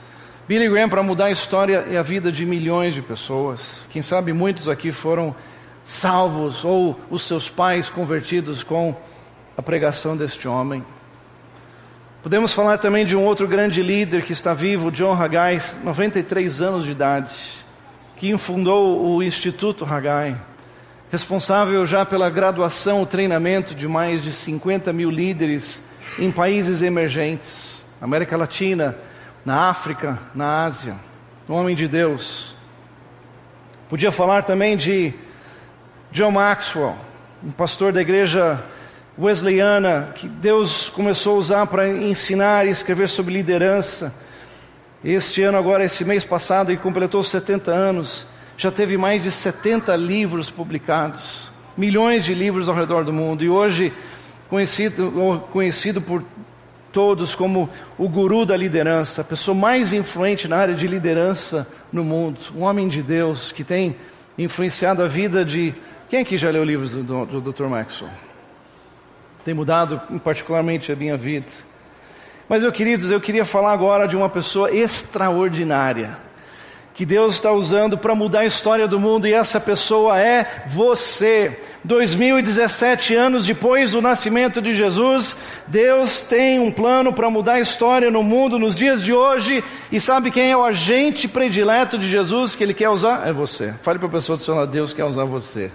Billy 0.47 0.69
Graham, 0.69 0.87
para 0.87 1.01
mudar 1.01 1.25
a 1.25 1.31
história 1.31 1.87
e 1.89 1.97
a 1.97 2.03
vida 2.03 2.31
de 2.31 2.45
milhões 2.45 2.93
de 2.93 3.01
pessoas. 3.01 3.87
Quem 3.89 4.03
sabe 4.03 4.31
muitos 4.31 4.69
aqui 4.69 4.91
foram 4.91 5.35
salvos 5.83 6.63
ou 6.63 6.99
os 7.09 7.23
seus 7.23 7.49
pais 7.49 7.89
convertidos 7.89 8.61
com 8.61 8.95
a 9.57 9.61
pregação 9.63 10.15
deste 10.15 10.47
homem. 10.47 10.85
Podemos 12.21 12.53
falar 12.53 12.77
também 12.77 13.03
de 13.03 13.17
um 13.17 13.23
outro 13.25 13.47
grande 13.47 13.81
líder 13.81 14.21
que 14.21 14.31
está 14.31 14.53
vivo, 14.53 14.91
John 14.91 15.13
Haggai, 15.13 15.59
93 15.83 16.61
anos 16.61 16.83
de 16.85 16.91
idade, 16.91 17.35
que 18.15 18.37
fundou 18.37 19.03
o 19.03 19.23
Instituto 19.23 19.83
Haggai, 19.83 20.39
responsável 21.13 21.85
já 21.85 22.03
pela 22.03 22.27
graduação, 22.27 23.03
o 23.03 23.05
treinamento 23.05 23.75
de 23.75 23.87
mais 23.87 24.19
de 24.19 24.33
50 24.33 24.91
mil 24.91 25.11
líderes 25.11 25.79
em 26.17 26.31
países 26.31 26.81
emergentes, 26.81 27.85
na 28.01 28.05
América 28.05 28.35
Latina, 28.35 28.97
na 29.45 29.69
África, 29.69 30.17
na 30.33 30.65
Ásia. 30.65 30.95
Um 31.47 31.53
homem 31.53 31.75
de 31.75 31.87
Deus. 31.87 32.55
Podia 33.87 34.11
falar 34.11 34.41
também 34.41 34.75
de 34.75 35.13
John 36.11 36.31
Maxwell, 36.31 36.95
um 37.43 37.51
pastor 37.51 37.93
da 37.93 38.01
igreja 38.01 38.63
wesleyana 39.15 40.13
que 40.15 40.27
Deus 40.27 40.89
começou 40.89 41.35
a 41.35 41.37
usar 41.37 41.67
para 41.67 41.87
ensinar 41.87 42.65
e 42.65 42.71
escrever 42.71 43.07
sobre 43.07 43.35
liderança. 43.35 44.11
Este 45.05 45.43
ano, 45.43 45.59
agora, 45.59 45.85
esse 45.85 46.03
mês 46.03 46.25
passado, 46.25 46.71
ele 46.71 46.79
completou 46.79 47.21
70 47.23 47.69
anos, 47.69 48.25
já 48.63 48.71
teve 48.71 48.95
mais 48.95 49.21
de 49.21 49.29
70 49.29 49.93
livros 49.97 50.49
publicados, 50.49 51.51
milhões 51.75 52.23
de 52.23 52.33
livros 52.33 52.69
ao 52.69 52.75
redor 52.75 53.03
do 53.03 53.11
mundo, 53.11 53.43
e 53.43 53.49
hoje 53.49 53.91
conhecido, 54.49 55.43
conhecido 55.51 56.01
por 56.01 56.23
todos 56.89 57.35
como 57.35 57.69
o 57.97 58.07
guru 58.07 58.45
da 58.45 58.55
liderança, 58.55 59.19
a 59.19 59.23
pessoa 59.25 59.53
mais 59.53 59.91
influente 59.91 60.47
na 60.47 60.55
área 60.55 60.73
de 60.73 60.87
liderança 60.87 61.67
no 61.91 62.05
mundo, 62.05 62.39
um 62.55 62.61
homem 62.61 62.87
de 62.87 63.01
Deus 63.01 63.51
que 63.51 63.65
tem 63.65 63.97
influenciado 64.37 65.03
a 65.03 65.09
vida 65.09 65.43
de. 65.43 65.73
Quem 66.07 66.21
aqui 66.21 66.37
já 66.37 66.49
leu 66.49 66.63
livros 66.63 66.91
do, 66.91 67.03
do, 67.03 67.41
do 67.41 67.51
Dr. 67.51 67.65
Maxwell? 67.65 68.13
Tem 69.43 69.53
mudado 69.53 69.99
particularmente 70.23 70.89
a 70.89 70.95
minha 70.95 71.17
vida. 71.17 71.51
Mas, 72.47 72.63
eu 72.63 72.71
queridos, 72.71 73.11
eu 73.11 73.19
queria 73.19 73.43
falar 73.43 73.73
agora 73.73 74.07
de 74.07 74.15
uma 74.15 74.29
pessoa 74.29 74.71
extraordinária 74.71 76.17
que 76.93 77.05
Deus 77.05 77.35
está 77.35 77.51
usando 77.51 77.97
para 77.97 78.13
mudar 78.13 78.41
a 78.41 78.45
história 78.45 78.87
do 78.87 78.99
mundo 78.99 79.27
e 79.27 79.33
essa 79.33 79.59
pessoa 79.59 80.19
é 80.19 80.65
você. 80.67 81.59
2017 81.83 83.15
anos 83.15 83.45
depois 83.45 83.91
do 83.91 84.01
nascimento 84.01 84.61
de 84.61 84.73
Jesus, 84.75 85.35
Deus 85.67 86.21
tem 86.21 86.59
um 86.59 86.71
plano 86.71 87.11
para 87.11 87.29
mudar 87.29 87.53
a 87.53 87.59
história 87.59 88.11
no 88.11 88.23
mundo 88.23 88.59
nos 88.59 88.75
dias 88.75 89.03
de 89.03 89.11
hoje 89.11 89.63
e 89.91 89.99
sabe 89.99 90.31
quem 90.31 90.51
é 90.51 90.55
o 90.55 90.63
agente 90.63 91.27
predileto 91.27 91.97
de 91.97 92.07
Jesus 92.07 92.55
que 92.55 92.63
Ele 92.63 92.73
quer 92.73 92.89
usar? 92.89 93.27
É 93.27 93.33
você. 93.33 93.73
Fale 93.81 93.97
para 93.97 94.07
a 94.07 94.11
pessoa 94.11 94.37
do 94.37 94.43
seu 94.43 94.55
lado, 94.55 94.71
Deus 94.71 94.93
quer 94.93 95.03
usar 95.03 95.25
você. 95.25 95.71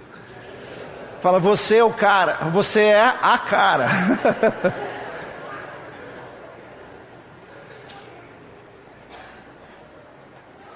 Fala, 1.21 1.37
você 1.37 1.77
é 1.77 1.83
o 1.83 1.91
cara, 1.91 2.37
você 2.51 2.79
é 2.79 3.13
a 3.21 3.37
cara. 3.37 3.89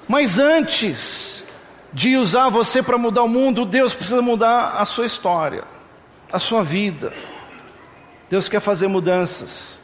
Mas 0.08 0.38
antes 0.38 1.44
de 1.94 2.18
usar 2.18 2.50
você 2.50 2.82
para 2.82 2.98
mudar 2.98 3.24
o 3.24 3.28
mundo, 3.28 3.66
Deus 3.66 3.94
precisa 3.94 4.22
mudar 4.22 4.76
a 4.80 4.86
sua 4.86 5.06
história, 5.06 5.64
a 6.32 6.40
sua 6.40 6.64
vida. 6.64 7.14
Deus 8.30 8.50
quer 8.50 8.60
fazer 8.60 8.88
mudanças. 8.88 9.80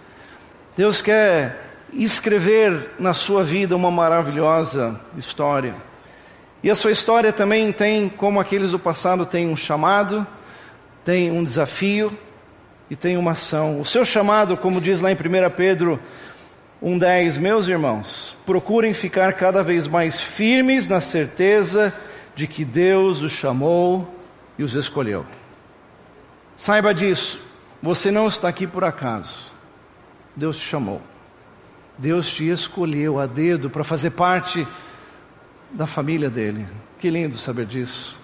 Deus 0.75 1.01
quer 1.01 1.69
escrever 1.93 2.91
na 2.99 3.13
sua 3.13 3.43
vida 3.43 3.75
uma 3.75 3.91
maravilhosa 3.91 4.99
história. 5.17 5.75
E 6.62 6.69
a 6.69 6.75
sua 6.75 6.91
história 6.91 7.32
também 7.32 7.71
tem, 7.71 8.10
como 8.10 8.39
aqueles 8.39 8.71
do 8.71 8.79
passado, 8.79 9.25
tem 9.25 9.47
um 9.47 9.55
chamado, 9.55 10.25
tem 11.05 11.32
um 11.32 11.43
desafio 11.43 12.17
e 12.89 12.95
tem 12.95 13.17
uma 13.17 13.32
ação. 13.32 13.79
O 13.79 13.86
seu 13.86 14.03
chamado, 14.03 14.58
como 14.58 14.82
diz 14.82 14.99
lá 14.99 15.12
em 15.12 15.15
1 15.15 15.49
Pedro 15.55 15.99
1,10, 16.82 17.39
meus 17.39 17.68
irmãos, 17.68 18.38
procurem 18.46 18.94
ficar 18.94 19.34
cada 19.34 19.62
vez 19.62 19.86
mais 19.88 20.22
firmes 20.22 20.88
na 20.88 21.02
certeza 21.02 21.94
de 22.34 22.48
que 22.48 22.63
Deus 22.63 23.22
os 23.22 23.34
chamou 23.34 24.15
e 24.58 24.63
os 24.63 24.76
escolheu. 24.76 25.26
Saiba 26.56 26.94
disso, 26.94 27.42
você 27.82 28.10
não 28.12 28.28
está 28.28 28.48
aqui 28.48 28.65
por 28.65 28.86
acaso. 28.86 29.52
Deus 30.36 30.58
te 30.58 30.65
chamou. 30.65 31.02
Deus 31.98 32.32
te 32.32 32.50
escolheu 32.50 33.20
a 33.20 33.26
dedo 33.26 33.70
para 33.70 33.84
fazer 33.84 34.12
parte 34.12 34.65
da 35.72 35.86
família 35.86 36.30
dele. 36.30 36.65
Que 36.98 37.10
lindo 37.10 37.36
saber 37.38 37.65
disso. 37.65 38.18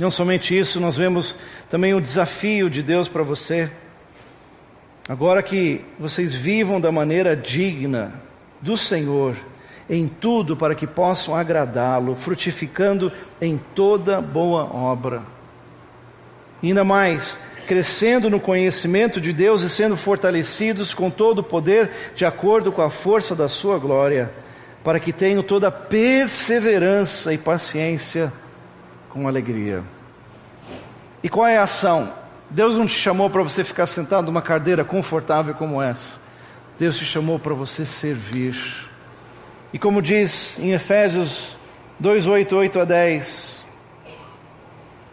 Não 0.00 0.10
somente 0.10 0.58
isso, 0.58 0.80
nós 0.80 0.96
vemos 0.96 1.36
também 1.68 1.92
o 1.92 2.00
desafio 2.00 2.70
de 2.70 2.82
Deus 2.82 3.08
para 3.08 3.22
você. 3.22 3.70
Agora 5.08 5.42
que 5.42 5.84
vocês 5.98 6.34
vivam 6.34 6.80
da 6.80 6.92
maneira 6.92 7.36
digna 7.36 8.14
do 8.60 8.76
Senhor, 8.76 9.36
em 9.90 10.06
tudo 10.06 10.56
para 10.56 10.74
que 10.74 10.86
possam 10.86 11.34
agradá-lo, 11.34 12.14
frutificando 12.14 13.12
em 13.40 13.60
toda 13.74 14.20
boa 14.20 14.64
obra. 14.64 15.22
Ainda 16.62 16.84
mais, 16.84 17.38
crescendo 17.66 18.30
no 18.30 18.38
conhecimento 18.38 19.20
de 19.20 19.32
Deus 19.32 19.62
e 19.62 19.68
sendo 19.68 19.96
fortalecidos 19.96 20.94
com 20.94 21.10
todo 21.10 21.40
o 21.40 21.44
poder, 21.44 21.90
de 22.14 22.24
acordo 22.24 22.70
com 22.70 22.82
a 22.82 22.88
força 22.88 23.34
da 23.34 23.48
sua 23.48 23.78
glória, 23.78 24.32
para 24.84 25.00
que 25.00 25.12
tenham 25.12 25.42
toda 25.42 25.70
perseverança 25.70 27.34
e 27.34 27.38
paciência 27.38 28.32
com 29.10 29.26
alegria. 29.26 29.82
E 31.22 31.28
qual 31.28 31.46
é 31.48 31.56
a 31.56 31.64
ação? 31.64 32.21
Deus 32.52 32.76
não 32.76 32.86
te 32.86 32.92
chamou 32.92 33.30
para 33.30 33.42
você 33.42 33.64
ficar 33.64 33.86
sentado 33.86 34.26
numa 34.26 34.42
cadeira 34.42 34.84
confortável 34.84 35.54
como 35.54 35.80
essa. 35.80 36.20
Deus 36.78 36.98
te 36.98 37.04
chamou 37.04 37.38
para 37.38 37.54
você 37.54 37.86
servir. 37.86 38.54
E 39.72 39.78
como 39.78 40.02
diz 40.02 40.58
em 40.58 40.72
Efésios 40.72 41.56
2, 41.98 42.26
8, 42.26 42.54
8 42.54 42.80
a 42.80 42.84
10, 42.84 43.64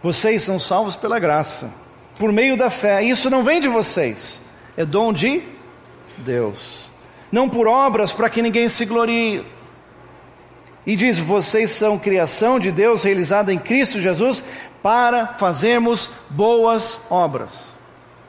vocês 0.04 0.43
são 0.43 0.60
salvos 0.60 0.97
pela 0.97 1.17
graça 1.17 1.71
por 2.17 2.34
meio 2.34 2.58
da 2.58 2.69
fé. 2.69 3.02
Isso 3.02 3.30
não 3.30 3.41
vem 3.41 3.62
de 3.62 3.69
vocês, 3.69 4.43
é 4.75 4.84
dom 4.84 5.13
de 5.13 5.41
Deus. 6.17 6.91
Não 7.32 7.47
por 7.47 7.67
obras 7.67 8.12
para 8.12 8.30
que 8.30 8.41
ninguém 8.41 8.67
se 8.67 8.84
glorie. 8.84 9.45
E 10.86 10.93
diz: 10.93 11.17
vocês 11.19 11.71
são 11.71 11.97
criação 11.97 12.60
de 12.60 12.69
Deus 12.69 13.04
realizada 13.04 13.54
em 13.54 13.60
Cristo 13.60 14.02
Jesus 14.02 14.43
para 14.81 15.27
fazermos 15.37 16.09
boas 16.29 17.01
obras. 17.09 17.77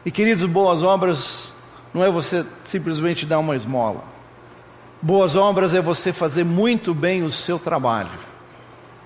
E 0.05 0.11
queridos, 0.11 0.45
boas 0.45 0.83
obras 0.83 1.55
não 1.93 2.05
é 2.05 2.11
você 2.11 2.45
simplesmente 2.63 3.27
dar 3.27 3.39
uma 3.39 3.57
esmola. 3.57 4.05
Boas 5.03 5.35
obras 5.37 5.75
é 5.75 5.81
você 5.81 6.13
fazer 6.13 6.45
muito 6.45 6.95
bem 6.95 7.23
o 7.23 7.31
seu 7.31 7.59
trabalho. 7.59 8.11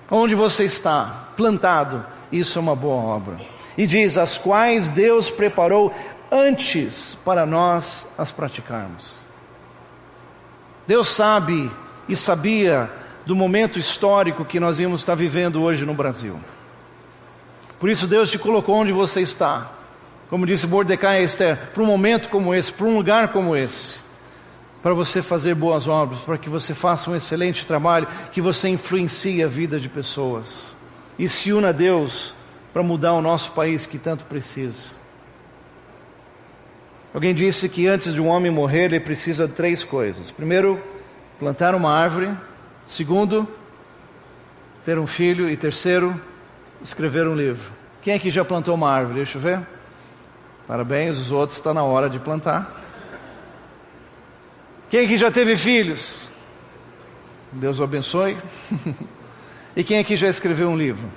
Onde 0.09 0.35
você 0.35 0.65
está 0.65 1.29
plantado, 1.35 2.05
isso 2.31 2.59
é 2.59 2.61
uma 2.61 2.75
boa 2.75 3.01
obra. 3.01 3.37
E 3.77 3.87
diz: 3.87 4.17
as 4.17 4.37
quais 4.37 4.89
Deus 4.89 5.29
preparou 5.29 5.93
antes 6.31 7.17
para 7.23 7.45
nós 7.45 8.05
as 8.17 8.31
praticarmos. 8.31 9.23
Deus 10.85 11.07
sabe 11.09 11.71
e 12.07 12.15
sabia 12.15 12.89
do 13.25 13.35
momento 13.35 13.79
histórico 13.79 14.45
que 14.45 14.59
nós 14.59 14.77
íamos 14.77 15.01
estar 15.01 15.15
vivendo 15.15 15.63
hoje 15.63 15.85
no 15.85 15.93
Brasil. 15.93 16.39
Por 17.79 17.89
isso 17.89 18.07
Deus 18.07 18.31
te 18.31 18.39
colocou 18.39 18.75
onde 18.75 18.91
você 18.91 19.21
está. 19.21 19.71
Como 20.29 20.45
disse 20.45 20.65
Mordecai 20.65 21.19
a 21.19 21.21
Esther, 21.21 21.71
para 21.73 21.83
um 21.83 21.85
momento 21.85 22.29
como 22.29 22.53
esse, 22.53 22.71
para 22.71 22.85
um 22.85 22.95
lugar 22.95 23.31
como 23.31 23.55
esse, 23.55 23.97
para 24.81 24.93
você 24.93 25.21
fazer 25.21 25.53
boas 25.53 25.87
obras, 25.87 26.19
para 26.21 26.37
que 26.37 26.49
você 26.49 26.73
faça 26.73 27.09
um 27.09 27.15
excelente 27.15 27.65
trabalho, 27.65 28.07
que 28.31 28.41
você 28.41 28.69
influencie 28.69 29.43
a 29.43 29.47
vida 29.47 29.79
de 29.79 29.89
pessoas 29.89 30.75
e 31.17 31.27
se 31.29 31.53
una 31.53 31.69
a 31.69 31.71
Deus 31.71 32.35
para 32.73 32.83
mudar 32.83 33.13
o 33.13 33.21
nosso 33.21 33.51
país 33.51 33.85
que 33.85 33.97
tanto 33.97 34.25
precisa. 34.25 34.93
Alguém 37.13 37.33
disse 37.33 37.69
que 37.69 37.87
antes 37.87 38.13
de 38.13 38.21
um 38.21 38.27
homem 38.27 38.51
morrer, 38.51 38.85
ele 38.85 38.99
precisa 38.99 39.47
de 39.47 39.53
três 39.53 39.85
coisas. 39.85 40.31
Primeiro, 40.31 40.81
plantar 41.39 41.73
uma 41.73 41.89
árvore. 41.89 42.35
Segundo, 42.85 43.47
ter 44.83 44.99
um 44.99 45.07
filho. 45.07 45.49
E 45.49 45.55
terceiro, 45.55 46.19
escrever 46.85 47.27
um 47.27 47.35
livro. 47.35 47.71
Quem 48.01 48.13
aqui 48.13 48.29
já 48.29 48.45
plantou 48.45 48.75
uma 48.75 48.89
árvore? 48.89 49.17
Deixa 49.17 49.37
eu 49.37 49.41
ver. 49.41 49.59
Parabéns, 50.67 51.17
os 51.17 51.31
outros 51.31 51.57
está 51.57 51.73
na 51.73 51.83
hora 51.83 52.09
de 52.09 52.19
plantar. 52.19 52.71
Quem 54.89 55.05
aqui 55.05 55.17
já 55.17 55.31
teve 55.31 55.57
filhos? 55.57 56.29
Deus 57.51 57.79
o 57.79 57.83
abençoe. 57.83 58.37
e 59.75 59.83
quem 59.83 59.99
aqui 59.99 60.15
já 60.15 60.27
escreveu 60.27 60.69
um 60.69 60.77
livro? 60.77 61.09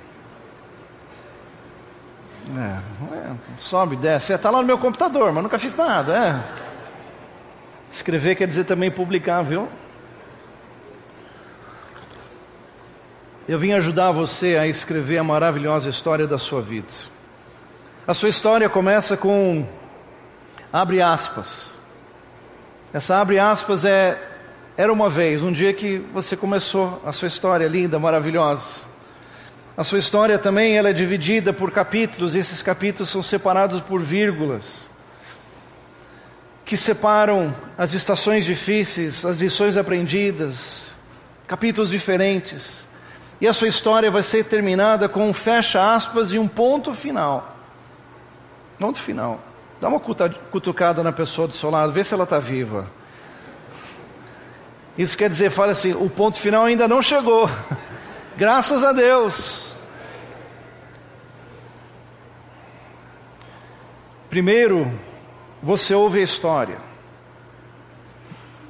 É, 2.57 3.15
é, 3.15 3.35
sobe, 3.59 3.95
desce. 3.95 4.33
Está 4.33 4.49
é, 4.49 4.51
lá 4.51 4.61
no 4.61 4.67
meu 4.67 4.79
computador, 4.79 5.31
mas 5.31 5.43
nunca 5.43 5.59
fiz 5.59 5.75
nada. 5.75 6.17
É. 6.17 6.43
Escrever 7.91 8.35
quer 8.35 8.47
dizer 8.47 8.63
também 8.63 8.89
publicar, 8.89 9.43
viu? 9.43 9.67
Eu 13.49 13.57
vim 13.57 13.73
ajudar 13.73 14.11
você 14.11 14.57
a 14.57 14.67
escrever 14.67 15.17
a 15.17 15.23
maravilhosa 15.23 15.89
história 15.89 16.27
da 16.27 16.37
sua 16.37 16.61
vida. 16.61 16.85
A 18.05 18.13
sua 18.13 18.29
história 18.29 18.69
começa 18.69 19.17
com 19.17 19.65
abre 20.71 21.01
aspas. 21.01 21.75
Essa 22.93 23.19
abre 23.19 23.39
aspas 23.39 23.83
é 23.85 24.21
era 24.77 24.93
uma 24.93 25.09
vez, 25.09 25.41
um 25.41 25.51
dia 25.51 25.73
que 25.73 25.97
você 26.13 26.37
começou 26.37 27.01
a 27.03 27.11
sua 27.11 27.27
história 27.27 27.67
linda, 27.67 27.97
maravilhosa. 27.97 28.81
A 29.75 29.83
sua 29.83 29.97
história 29.97 30.37
também 30.37 30.77
ela 30.77 30.89
é 30.89 30.93
dividida 30.93 31.51
por 31.51 31.71
capítulos, 31.71 32.35
e 32.35 32.37
esses 32.37 32.61
capítulos 32.61 33.09
são 33.09 33.23
separados 33.23 33.81
por 33.81 33.99
vírgulas, 33.99 34.91
que 36.63 36.77
separam 36.77 37.55
as 37.75 37.95
estações 37.95 38.45
difíceis, 38.45 39.25
as 39.25 39.41
lições 39.41 39.75
aprendidas, 39.75 40.95
capítulos 41.47 41.89
diferentes. 41.89 42.87
E 43.41 43.47
a 43.47 43.53
sua 43.53 43.67
história 43.67 44.11
vai 44.11 44.21
ser 44.21 44.43
terminada 44.43 45.07
com 45.07 45.29
um 45.29 45.33
fecha 45.33 45.93
aspas 45.95 46.31
e 46.31 46.39
um 46.39 46.47
ponto 46.47 46.93
final. 46.93 47.55
Ponto 48.77 48.99
final. 48.99 49.39
Dá 49.79 49.87
uma 49.87 49.99
cutucada 49.99 51.01
na 51.03 51.11
pessoa 51.11 51.47
do 51.47 51.53
seu 51.53 51.69
lado, 51.69 51.93
vê 51.93 52.03
se 52.03 52.13
ela 52.13 52.25
está 52.25 52.37
viva. 52.37 52.87
Isso 54.97 55.17
quer 55.17 55.29
dizer, 55.29 55.49
fala 55.49 55.71
assim, 55.71 55.93
o 55.93 56.09
ponto 56.09 56.37
final 56.37 56.65
ainda 56.65 56.87
não 56.87 57.01
chegou. 57.01 57.49
Graças 58.35 58.83
a 58.83 58.91
Deus. 58.91 59.73
Primeiro, 64.29 64.91
você 65.63 65.95
ouve 65.95 66.19
a 66.19 66.23
história, 66.23 66.77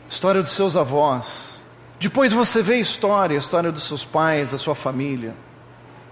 história 0.07 0.41
dos 0.41 0.51
seus 0.51 0.77
avós. 0.77 1.58
Depois 1.99 2.31
você 2.31 2.61
vê 2.61 2.75
a 2.75 2.79
história, 2.79 3.35
a 3.35 3.39
história 3.39 3.71
dos 3.71 3.83
seus 3.83 4.05
pais, 4.05 4.51
da 4.51 4.57
sua 4.57 4.73
família. 4.73 5.35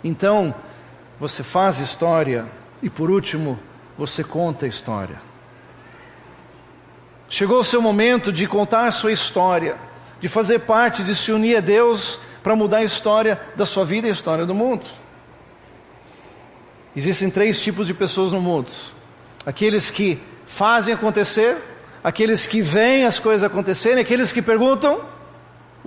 Então, 0.03 0.53
você 1.19 1.43
faz 1.43 1.79
história 1.79 2.45
e 2.83 2.89
por 2.89 3.09
último, 3.09 3.57
você 3.97 4.23
conta 4.23 4.65
a 4.65 4.69
história. 4.69 5.21
Chegou 7.29 7.59
o 7.59 7.63
seu 7.63 7.81
momento 7.81 8.31
de 8.31 8.45
contar 8.47 8.87
a 8.87 8.91
sua 8.91 9.11
história, 9.13 9.77
de 10.19 10.27
fazer 10.27 10.59
parte, 10.59 11.03
de 11.03 11.15
se 11.15 11.31
unir 11.31 11.57
a 11.57 11.61
Deus 11.61 12.19
para 12.43 12.55
mudar 12.55 12.77
a 12.77 12.83
história 12.83 13.39
da 13.55 13.65
sua 13.65 13.85
vida 13.85 14.07
e 14.07 14.09
a 14.09 14.13
história 14.13 14.45
do 14.45 14.53
mundo. 14.53 14.85
Existem 16.95 17.29
três 17.29 17.61
tipos 17.61 17.87
de 17.87 17.93
pessoas 17.93 18.31
no 18.33 18.41
mundo: 18.41 18.71
aqueles 19.45 19.89
que 19.89 20.19
fazem 20.45 20.93
acontecer, 20.93 21.57
aqueles 22.03 22.45
que 22.45 22.61
veem 22.61 23.05
as 23.05 23.19
coisas 23.19 23.43
acontecerem, 23.43 23.99
aqueles 24.01 24.31
que 24.31 24.41
perguntam 24.41 25.01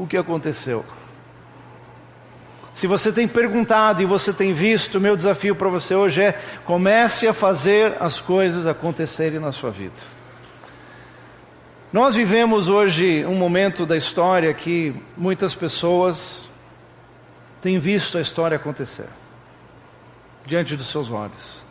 o 0.01 0.07
que 0.07 0.17
aconteceu. 0.17 0.85
Se 2.73 2.87
você 2.87 3.13
tem 3.13 3.29
perguntado 3.29 4.01
e 4.01 4.07
você 4.07 4.33
tem 4.33 4.55
visto, 4.55 4.99
meu 4.99 5.15
desafio 5.15 5.55
para 5.55 5.69
você 5.69 5.95
hoje 5.95 6.23
é 6.23 6.33
comece 6.65 7.29
a 7.29 7.35
fazer 7.35 7.97
as 8.01 8.21
coisas 8.21 8.67
acontecerem 8.67 9.39
na 9.39 9.53
sua 9.53 9.71
vida. 9.71 10.01
Nós 11.93 12.15
vivemos 12.15 12.69
hoje 12.69 13.27
um 13.27 13.35
momento 13.35 13.85
da 13.85 13.97
história 13.97 14.55
que 14.55 14.95
muitas 15.17 15.55
pessoas 15.55 16.49
têm 17.61 17.79
visto 17.79 18.17
a 18.17 18.21
história 18.23 18.57
acontecer 18.57 19.09
diante 20.47 20.77
dos 20.77 20.87
seus 20.87 21.11
olhos. 21.11 21.63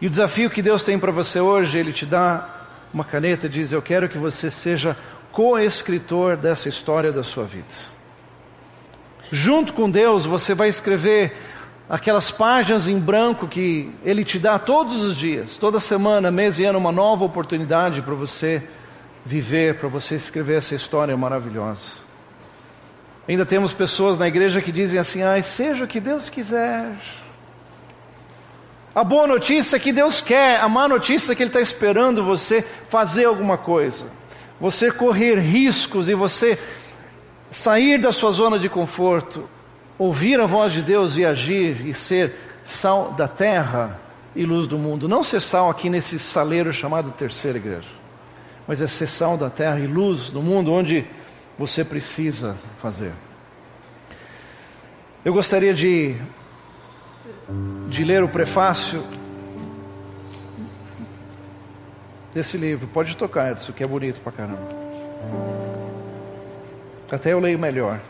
E 0.00 0.06
o 0.06 0.10
desafio 0.10 0.50
que 0.50 0.60
Deus 0.60 0.84
tem 0.84 0.98
para 0.98 1.12
você 1.12 1.40
hoje, 1.40 1.78
Ele 1.78 1.92
te 1.92 2.04
dá 2.04 2.46
uma 2.92 3.04
caneta 3.04 3.46
e 3.46 3.48
diz: 3.48 3.72
Eu 3.72 3.80
quero 3.80 4.08
que 4.08 4.18
você 4.18 4.50
seja 4.50 4.96
co-escritor 5.32 6.36
dessa 6.36 6.68
história 6.68 7.10
da 7.10 7.24
sua 7.24 7.44
vida. 7.44 7.66
Junto 9.30 9.72
com 9.72 9.90
Deus, 9.90 10.26
você 10.26 10.54
vai 10.54 10.68
escrever 10.68 11.34
aquelas 11.88 12.30
páginas 12.30 12.86
em 12.86 12.98
branco 12.98 13.48
que 13.48 13.90
Ele 14.04 14.24
te 14.24 14.38
dá 14.38 14.58
todos 14.58 15.02
os 15.02 15.16
dias, 15.16 15.56
toda 15.56 15.80
semana, 15.80 16.30
mês 16.30 16.58
e 16.58 16.64
ano, 16.64 16.78
uma 16.78 16.92
nova 16.92 17.24
oportunidade 17.24 18.02
para 18.02 18.14
você 18.14 18.62
viver, 19.24 19.78
para 19.78 19.88
você 19.88 20.16
escrever 20.16 20.58
essa 20.58 20.74
história 20.74 21.16
maravilhosa. 21.16 22.02
Ainda 23.26 23.46
temos 23.46 23.72
pessoas 23.72 24.18
na 24.18 24.28
igreja 24.28 24.60
que 24.60 24.70
dizem 24.70 24.98
assim: 24.98 25.22
ai, 25.22 25.42
seja 25.42 25.84
o 25.84 25.88
que 25.88 26.00
Deus 26.00 26.28
quiser. 26.28 26.92
A 28.94 29.02
boa 29.02 29.26
notícia 29.26 29.76
é 29.76 29.78
que 29.78 29.92
Deus 29.92 30.20
quer, 30.20 30.60
a 30.60 30.68
má 30.68 30.86
notícia 30.86 31.32
é 31.32 31.34
que 31.34 31.42
Ele 31.42 31.48
está 31.48 31.60
esperando 31.60 32.22
você 32.22 32.62
fazer 32.90 33.24
alguma 33.24 33.56
coisa. 33.56 34.06
Você 34.62 34.92
correr 34.92 35.40
riscos 35.40 36.08
e 36.08 36.14
você 36.14 36.56
sair 37.50 37.98
da 37.98 38.12
sua 38.12 38.30
zona 38.30 38.60
de 38.60 38.68
conforto, 38.68 39.50
ouvir 39.98 40.38
a 40.38 40.46
voz 40.46 40.72
de 40.72 40.82
Deus 40.82 41.16
e 41.16 41.24
agir 41.24 41.84
e 41.84 41.92
ser 41.92 42.32
sal 42.64 43.10
da 43.10 43.26
terra 43.26 44.00
e 44.36 44.44
luz 44.44 44.68
do 44.68 44.78
mundo. 44.78 45.08
Não 45.08 45.24
ser 45.24 45.40
sal 45.40 45.68
aqui 45.68 45.90
nesse 45.90 46.16
saleiro 46.16 46.72
chamado 46.72 47.10
terceira 47.10 47.58
igreja, 47.58 47.88
mas 48.64 48.80
é 48.80 48.86
ser 48.86 49.08
sal 49.08 49.36
da 49.36 49.50
terra 49.50 49.80
e 49.80 49.86
luz 49.88 50.30
do 50.30 50.40
mundo 50.40 50.72
onde 50.72 51.04
você 51.58 51.84
precisa 51.84 52.56
fazer. 52.78 53.10
Eu 55.24 55.32
gostaria 55.32 55.74
de, 55.74 56.14
de 57.88 58.04
ler 58.04 58.22
o 58.22 58.28
prefácio 58.28 59.04
desse 62.34 62.56
livro. 62.56 62.86
Pode 62.86 63.16
tocar, 63.16 63.52
Edson, 63.52 63.72
que 63.72 63.82
é 63.82 63.86
bonito 63.86 64.20
pra 64.20 64.32
caramba. 64.32 64.68
Até 67.10 67.32
eu 67.32 67.40
leio 67.40 67.58
melhor. 67.58 68.00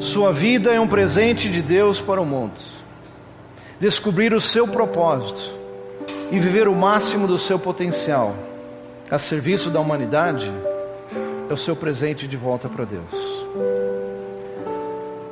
Sua 0.00 0.32
vida 0.32 0.72
é 0.72 0.80
um 0.80 0.88
presente 0.88 1.48
de 1.48 1.62
Deus 1.62 2.00
para 2.00 2.20
o 2.20 2.26
mundo. 2.26 2.60
Descobrir 3.78 4.34
o 4.34 4.40
seu 4.40 4.66
propósito 4.66 5.58
e 6.32 6.38
viver 6.38 6.66
o 6.66 6.74
máximo 6.74 7.26
do 7.26 7.38
seu 7.38 7.58
potencial 7.58 8.34
a 9.10 9.18
serviço 9.18 9.70
da 9.70 9.80
humanidade 9.80 10.50
é 11.48 11.52
o 11.52 11.56
seu 11.56 11.74
presente 11.74 12.28
de 12.28 12.36
volta 12.36 12.68
para 12.68 12.84
Deus. 12.84 13.40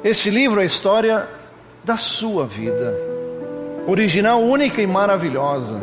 Este 0.02 0.30
livro 0.30 0.58
é 0.58 0.64
a 0.64 0.66
história 0.66 1.28
da 1.84 1.96
sua 1.96 2.44
vida, 2.44 2.92
original, 3.88 4.42
única 4.42 4.82
e 4.82 4.86
maravilhosa. 4.86 5.80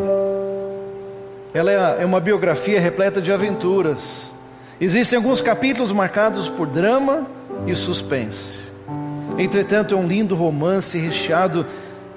Ela 1.52 1.72
é, 1.72 2.04
é 2.04 2.06
uma 2.06 2.20
biografia 2.20 2.80
repleta 2.80 3.20
de 3.20 3.34
aventuras. 3.34 4.32
Existem 4.80 5.18
alguns 5.18 5.42
capítulos 5.42 5.92
marcados 5.92 6.48
por 6.48 6.68
drama 6.68 7.26
e 7.66 7.74
suspense. 7.74 8.60
Entretanto, 9.40 9.96
é 9.96 9.98
um 9.98 10.08
lindo 10.08 10.36
romance 10.36 11.00
recheado 11.00 11.66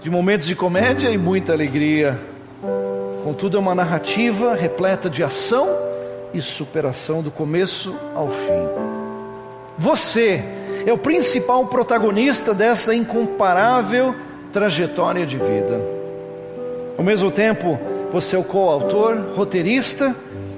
de 0.03 0.11
momentos 0.11 0.47
de 0.47 0.55
comédia 0.55 1.09
e 1.09 1.17
muita 1.17 1.55
alegria. 1.55 2.21
Contudo, 3.25 3.57
é 3.57 3.61
uma 3.61 3.75
narrativa 3.75 4.55
repleta 4.55 5.09
de 5.09 5.25
ação 5.25 5.69
e 6.35 6.43
superação 6.43 7.23
do 7.23 7.31
começo 7.31 7.97
ao 8.15 8.29
fim. 8.29 8.69
Você 9.79 10.45
é 10.85 10.93
o 10.93 10.99
principal 10.99 11.65
protagonista 11.67 12.53
dessa 12.53 12.95
incomparável 12.95 14.15
trajetória 14.53 15.27
de 15.27 15.37
vida. 15.37 15.81
Ao 16.97 17.05
mesmo 17.05 17.31
tempo, 17.31 17.79
você 18.13 18.37
é 18.37 18.39
o 18.39 18.45
coautor, 18.45 19.17
roteirista 19.35 20.15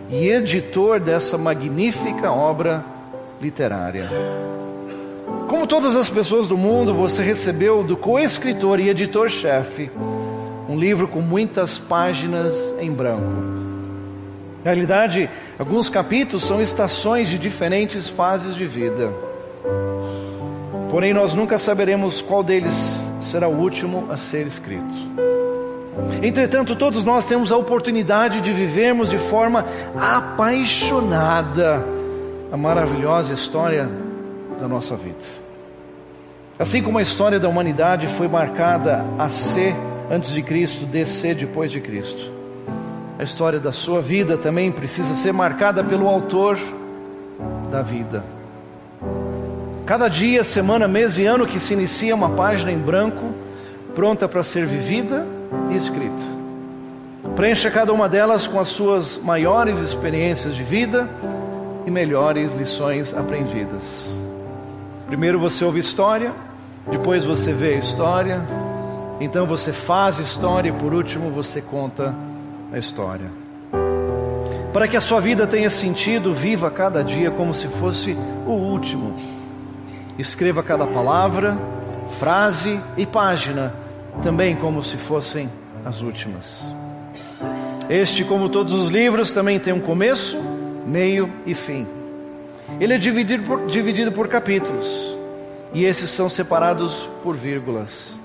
e 0.08 0.28
editor 0.28 0.98
dessa 1.00 1.36
magnífica 1.36 2.32
obra 2.32 2.84
literária. 3.40 4.08
Como 5.48 5.66
todas 5.66 5.96
as 5.96 6.08
pessoas 6.08 6.46
do 6.48 6.56
mundo, 6.56 6.94
você 6.94 7.22
recebeu 7.22 7.82
do 7.82 7.96
co-escritor 7.96 8.78
e 8.78 8.88
editor-chefe 8.88 9.90
um 10.68 10.78
livro 10.78 11.08
com 11.08 11.20
muitas 11.20 11.78
páginas 11.78 12.54
em 12.78 12.92
branco. 12.92 13.50
Na 14.64 14.72
realidade, 14.72 15.28
alguns 15.58 15.88
capítulos 15.88 16.44
são 16.44 16.62
estações 16.62 17.28
de 17.28 17.38
diferentes 17.38 18.08
fases 18.08 18.54
de 18.54 18.66
vida. 18.66 19.12
Porém, 20.90 21.12
nós 21.12 21.34
nunca 21.34 21.58
saberemos 21.58 22.22
qual 22.22 22.44
deles 22.44 23.09
será 23.20 23.48
o 23.48 23.56
último 23.56 24.08
a 24.10 24.16
ser 24.16 24.46
escrito. 24.46 24.94
Entretanto, 26.22 26.74
todos 26.74 27.04
nós 27.04 27.26
temos 27.26 27.52
a 27.52 27.56
oportunidade 27.56 28.40
de 28.40 28.52
vivermos 28.52 29.10
de 29.10 29.18
forma 29.18 29.64
apaixonada 29.96 31.84
a 32.50 32.56
maravilhosa 32.56 33.32
história 33.32 33.88
da 34.60 34.66
nossa 34.66 34.96
vida. 34.96 35.50
Assim 36.58 36.82
como 36.82 36.98
a 36.98 37.02
história 37.02 37.38
da 37.40 37.48
humanidade 37.48 38.06
foi 38.08 38.28
marcada 38.28 39.04
a 39.18 39.28
C 39.28 39.74
antes 40.10 40.30
de 40.30 40.42
Cristo, 40.42 40.84
DC 40.84 41.34
depois 41.34 41.70
de 41.70 41.80
Cristo. 41.80 42.30
A 43.18 43.22
história 43.22 43.60
da 43.60 43.72
sua 43.72 44.00
vida 44.00 44.36
também 44.36 44.72
precisa 44.72 45.14
ser 45.14 45.32
marcada 45.32 45.84
pelo 45.84 46.08
autor 46.08 46.58
da 47.70 47.82
vida. 47.82 48.39
Cada 49.90 50.06
dia, 50.06 50.44
semana, 50.44 50.86
mês 50.86 51.18
e 51.18 51.26
ano 51.26 51.44
que 51.44 51.58
se 51.58 51.74
inicia 51.74 52.14
uma 52.14 52.30
página 52.30 52.70
em 52.70 52.78
branco, 52.78 53.34
pronta 53.92 54.28
para 54.28 54.40
ser 54.44 54.64
vivida 54.64 55.26
e 55.68 55.74
escrita. 55.74 56.22
Preencha 57.34 57.72
cada 57.72 57.92
uma 57.92 58.08
delas 58.08 58.46
com 58.46 58.60
as 58.60 58.68
suas 58.68 59.18
maiores 59.18 59.78
experiências 59.78 60.54
de 60.54 60.62
vida 60.62 61.10
e 61.84 61.90
melhores 61.90 62.52
lições 62.54 63.12
aprendidas. 63.12 64.14
Primeiro 65.08 65.40
você 65.40 65.64
ouve 65.64 65.80
história, 65.80 66.32
depois 66.88 67.24
você 67.24 67.52
vê 67.52 67.74
a 67.74 67.78
história, 67.78 68.46
então 69.18 69.44
você 69.44 69.72
faz 69.72 70.20
história 70.20 70.68
e 70.68 70.72
por 70.72 70.94
último 70.94 71.32
você 71.32 71.60
conta 71.60 72.14
a 72.72 72.78
história. 72.78 73.28
Para 74.72 74.86
que 74.86 74.96
a 74.96 75.00
sua 75.00 75.20
vida 75.20 75.48
tenha 75.48 75.68
sentido, 75.68 76.32
viva 76.32 76.70
cada 76.70 77.02
dia 77.02 77.32
como 77.32 77.52
se 77.52 77.66
fosse 77.66 78.16
o 78.46 78.52
último. 78.52 79.39
Escreva 80.20 80.62
cada 80.62 80.86
palavra, 80.86 81.56
frase 82.18 82.78
e 82.94 83.06
página 83.06 83.72
também 84.22 84.54
como 84.54 84.82
se 84.82 84.98
fossem 84.98 85.50
as 85.82 86.02
últimas. 86.02 86.62
Este, 87.88 88.22
como 88.22 88.50
todos 88.50 88.74
os 88.74 88.90
livros, 88.90 89.32
também 89.32 89.58
tem 89.58 89.72
um 89.72 89.80
começo, 89.80 90.38
meio 90.86 91.32
e 91.46 91.54
fim. 91.54 91.86
Ele 92.78 92.92
é 92.92 92.98
dividido 92.98 93.44
por, 93.44 93.66
dividido 93.66 94.12
por 94.12 94.28
capítulos, 94.28 95.16
e 95.72 95.86
esses 95.86 96.10
são 96.10 96.28
separados 96.28 97.08
por 97.22 97.34
vírgulas, 97.34 98.20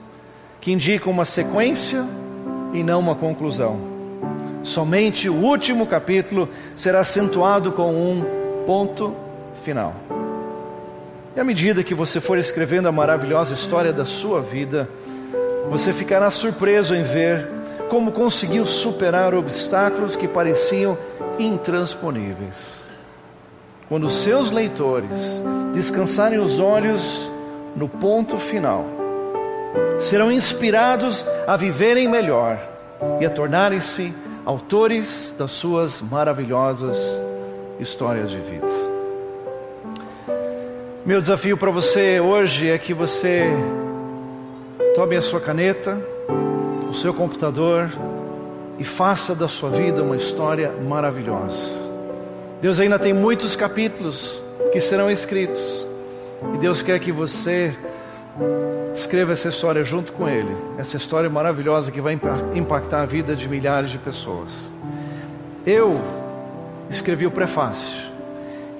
que 0.59 0.73
indicam 0.73 1.13
uma 1.13 1.23
sequência 1.23 2.05
e 2.73 2.83
não 2.83 2.99
uma 2.99 3.15
conclusão. 3.15 3.79
Somente 4.63 5.29
o 5.29 5.35
último 5.35 5.87
capítulo 5.87 6.49
será 6.75 6.99
acentuado 6.99 7.71
com 7.71 7.93
um 7.93 8.65
ponto 8.65 9.15
final. 9.63 10.24
E 11.35 11.39
à 11.39 11.43
medida 11.43 11.83
que 11.83 11.93
você 11.93 12.21
for 12.21 12.37
escrevendo 12.37 12.87
a 12.87 12.91
maravilhosa 12.91 13.53
história 13.53 13.91
da 13.91 14.05
sua 14.05 14.41
vida, 14.41 14.87
você 15.69 15.91
ficará 15.91 16.31
surpreso 16.31 16.95
em 16.95 17.03
ver 17.03 17.47
como 17.89 18.11
conseguiu 18.11 18.65
superar 18.65 19.33
obstáculos 19.33 20.15
que 20.15 20.27
pareciam 20.27 20.97
intransponíveis. 21.37 22.83
Quando 23.89 24.09
seus 24.09 24.51
leitores 24.51 25.43
descansarem 25.73 26.39
os 26.39 26.57
olhos 26.57 27.29
no 27.75 27.89
ponto 27.89 28.37
final, 28.39 28.85
serão 29.99 30.31
inspirados 30.31 31.25
a 31.45 31.57
viverem 31.57 32.07
melhor 32.07 32.57
e 33.19 33.25
a 33.25 33.29
tornarem-se 33.29 34.13
autores 34.45 35.35
das 35.37 35.51
suas 35.51 36.01
maravilhosas 36.01 36.97
histórias 37.79 38.29
de 38.29 38.39
vida. 38.39 38.84
Meu 41.05 41.21
desafio 41.21 41.55
para 41.55 41.69
você 41.69 42.19
hoje 42.19 42.67
é 42.67 42.79
que 42.79 42.91
você 42.91 43.45
tome 44.95 45.15
a 45.15 45.21
sua 45.21 45.39
caneta, 45.39 46.01
o 46.89 46.95
seu 46.95 47.13
computador 47.13 47.91
e 48.79 48.83
faça 48.83 49.35
da 49.35 49.47
sua 49.47 49.69
vida 49.69 50.01
uma 50.01 50.15
história 50.15 50.71
maravilhosa. 50.71 51.67
Deus 52.59 52.79
ainda 52.79 52.97
tem 52.97 53.13
muitos 53.13 53.55
capítulos 53.55 54.41
que 54.73 54.79
serão 54.79 55.11
escritos 55.11 55.87
e 56.55 56.57
Deus 56.57 56.81
quer 56.81 56.97
que 56.97 57.11
você 57.11 57.77
escreva 58.95 59.33
essa 59.33 59.49
história 59.49 59.83
junto 59.83 60.11
com 60.11 60.27
Ele, 60.27 60.57
essa 60.79 60.97
história 60.97 61.29
maravilhosa 61.29 61.91
que 61.91 62.01
vai 62.01 62.19
impactar 62.55 63.03
a 63.03 63.05
vida 63.05 63.35
de 63.35 63.47
milhares 63.47 63.91
de 63.91 63.99
pessoas. 63.99 64.49
Eu 65.67 66.01
escrevi 66.89 67.27
o 67.27 67.31
prefácio. 67.31 68.14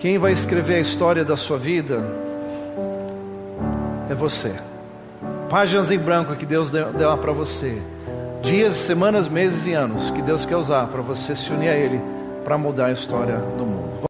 Quem 0.06 0.20
vai 0.20 0.34
escrever 0.34 0.76
a 0.76 0.80
história 0.80 1.26
da 1.26 1.36
sua 1.36 1.58
vida 1.58 2.00
é 4.08 4.14
você. 4.14 4.54
Páginas 5.50 5.90
em 5.90 5.98
branco 5.98 6.36
que 6.36 6.46
Deus 6.46 6.70
deu, 6.70 7.18
para 7.18 7.32
você. 7.32 7.82
Dias, 8.44 8.76
semanas, 8.76 9.28
meses 9.28 9.66
e 9.66 9.74
anos 9.74 10.12
que 10.12 10.22
Deus 10.22 10.46
quer 10.46 10.58
usar 10.58 10.86
para 10.90 11.02
você 11.02 11.36
se 11.36 11.52
unir 11.52 11.70
a 11.70 11.76
Ele 11.76 12.00
para 12.44 12.56
mudar 12.56 12.86
a 12.86 12.92
história 12.92 13.38
do 13.58 13.66
mundo. 13.66 13.96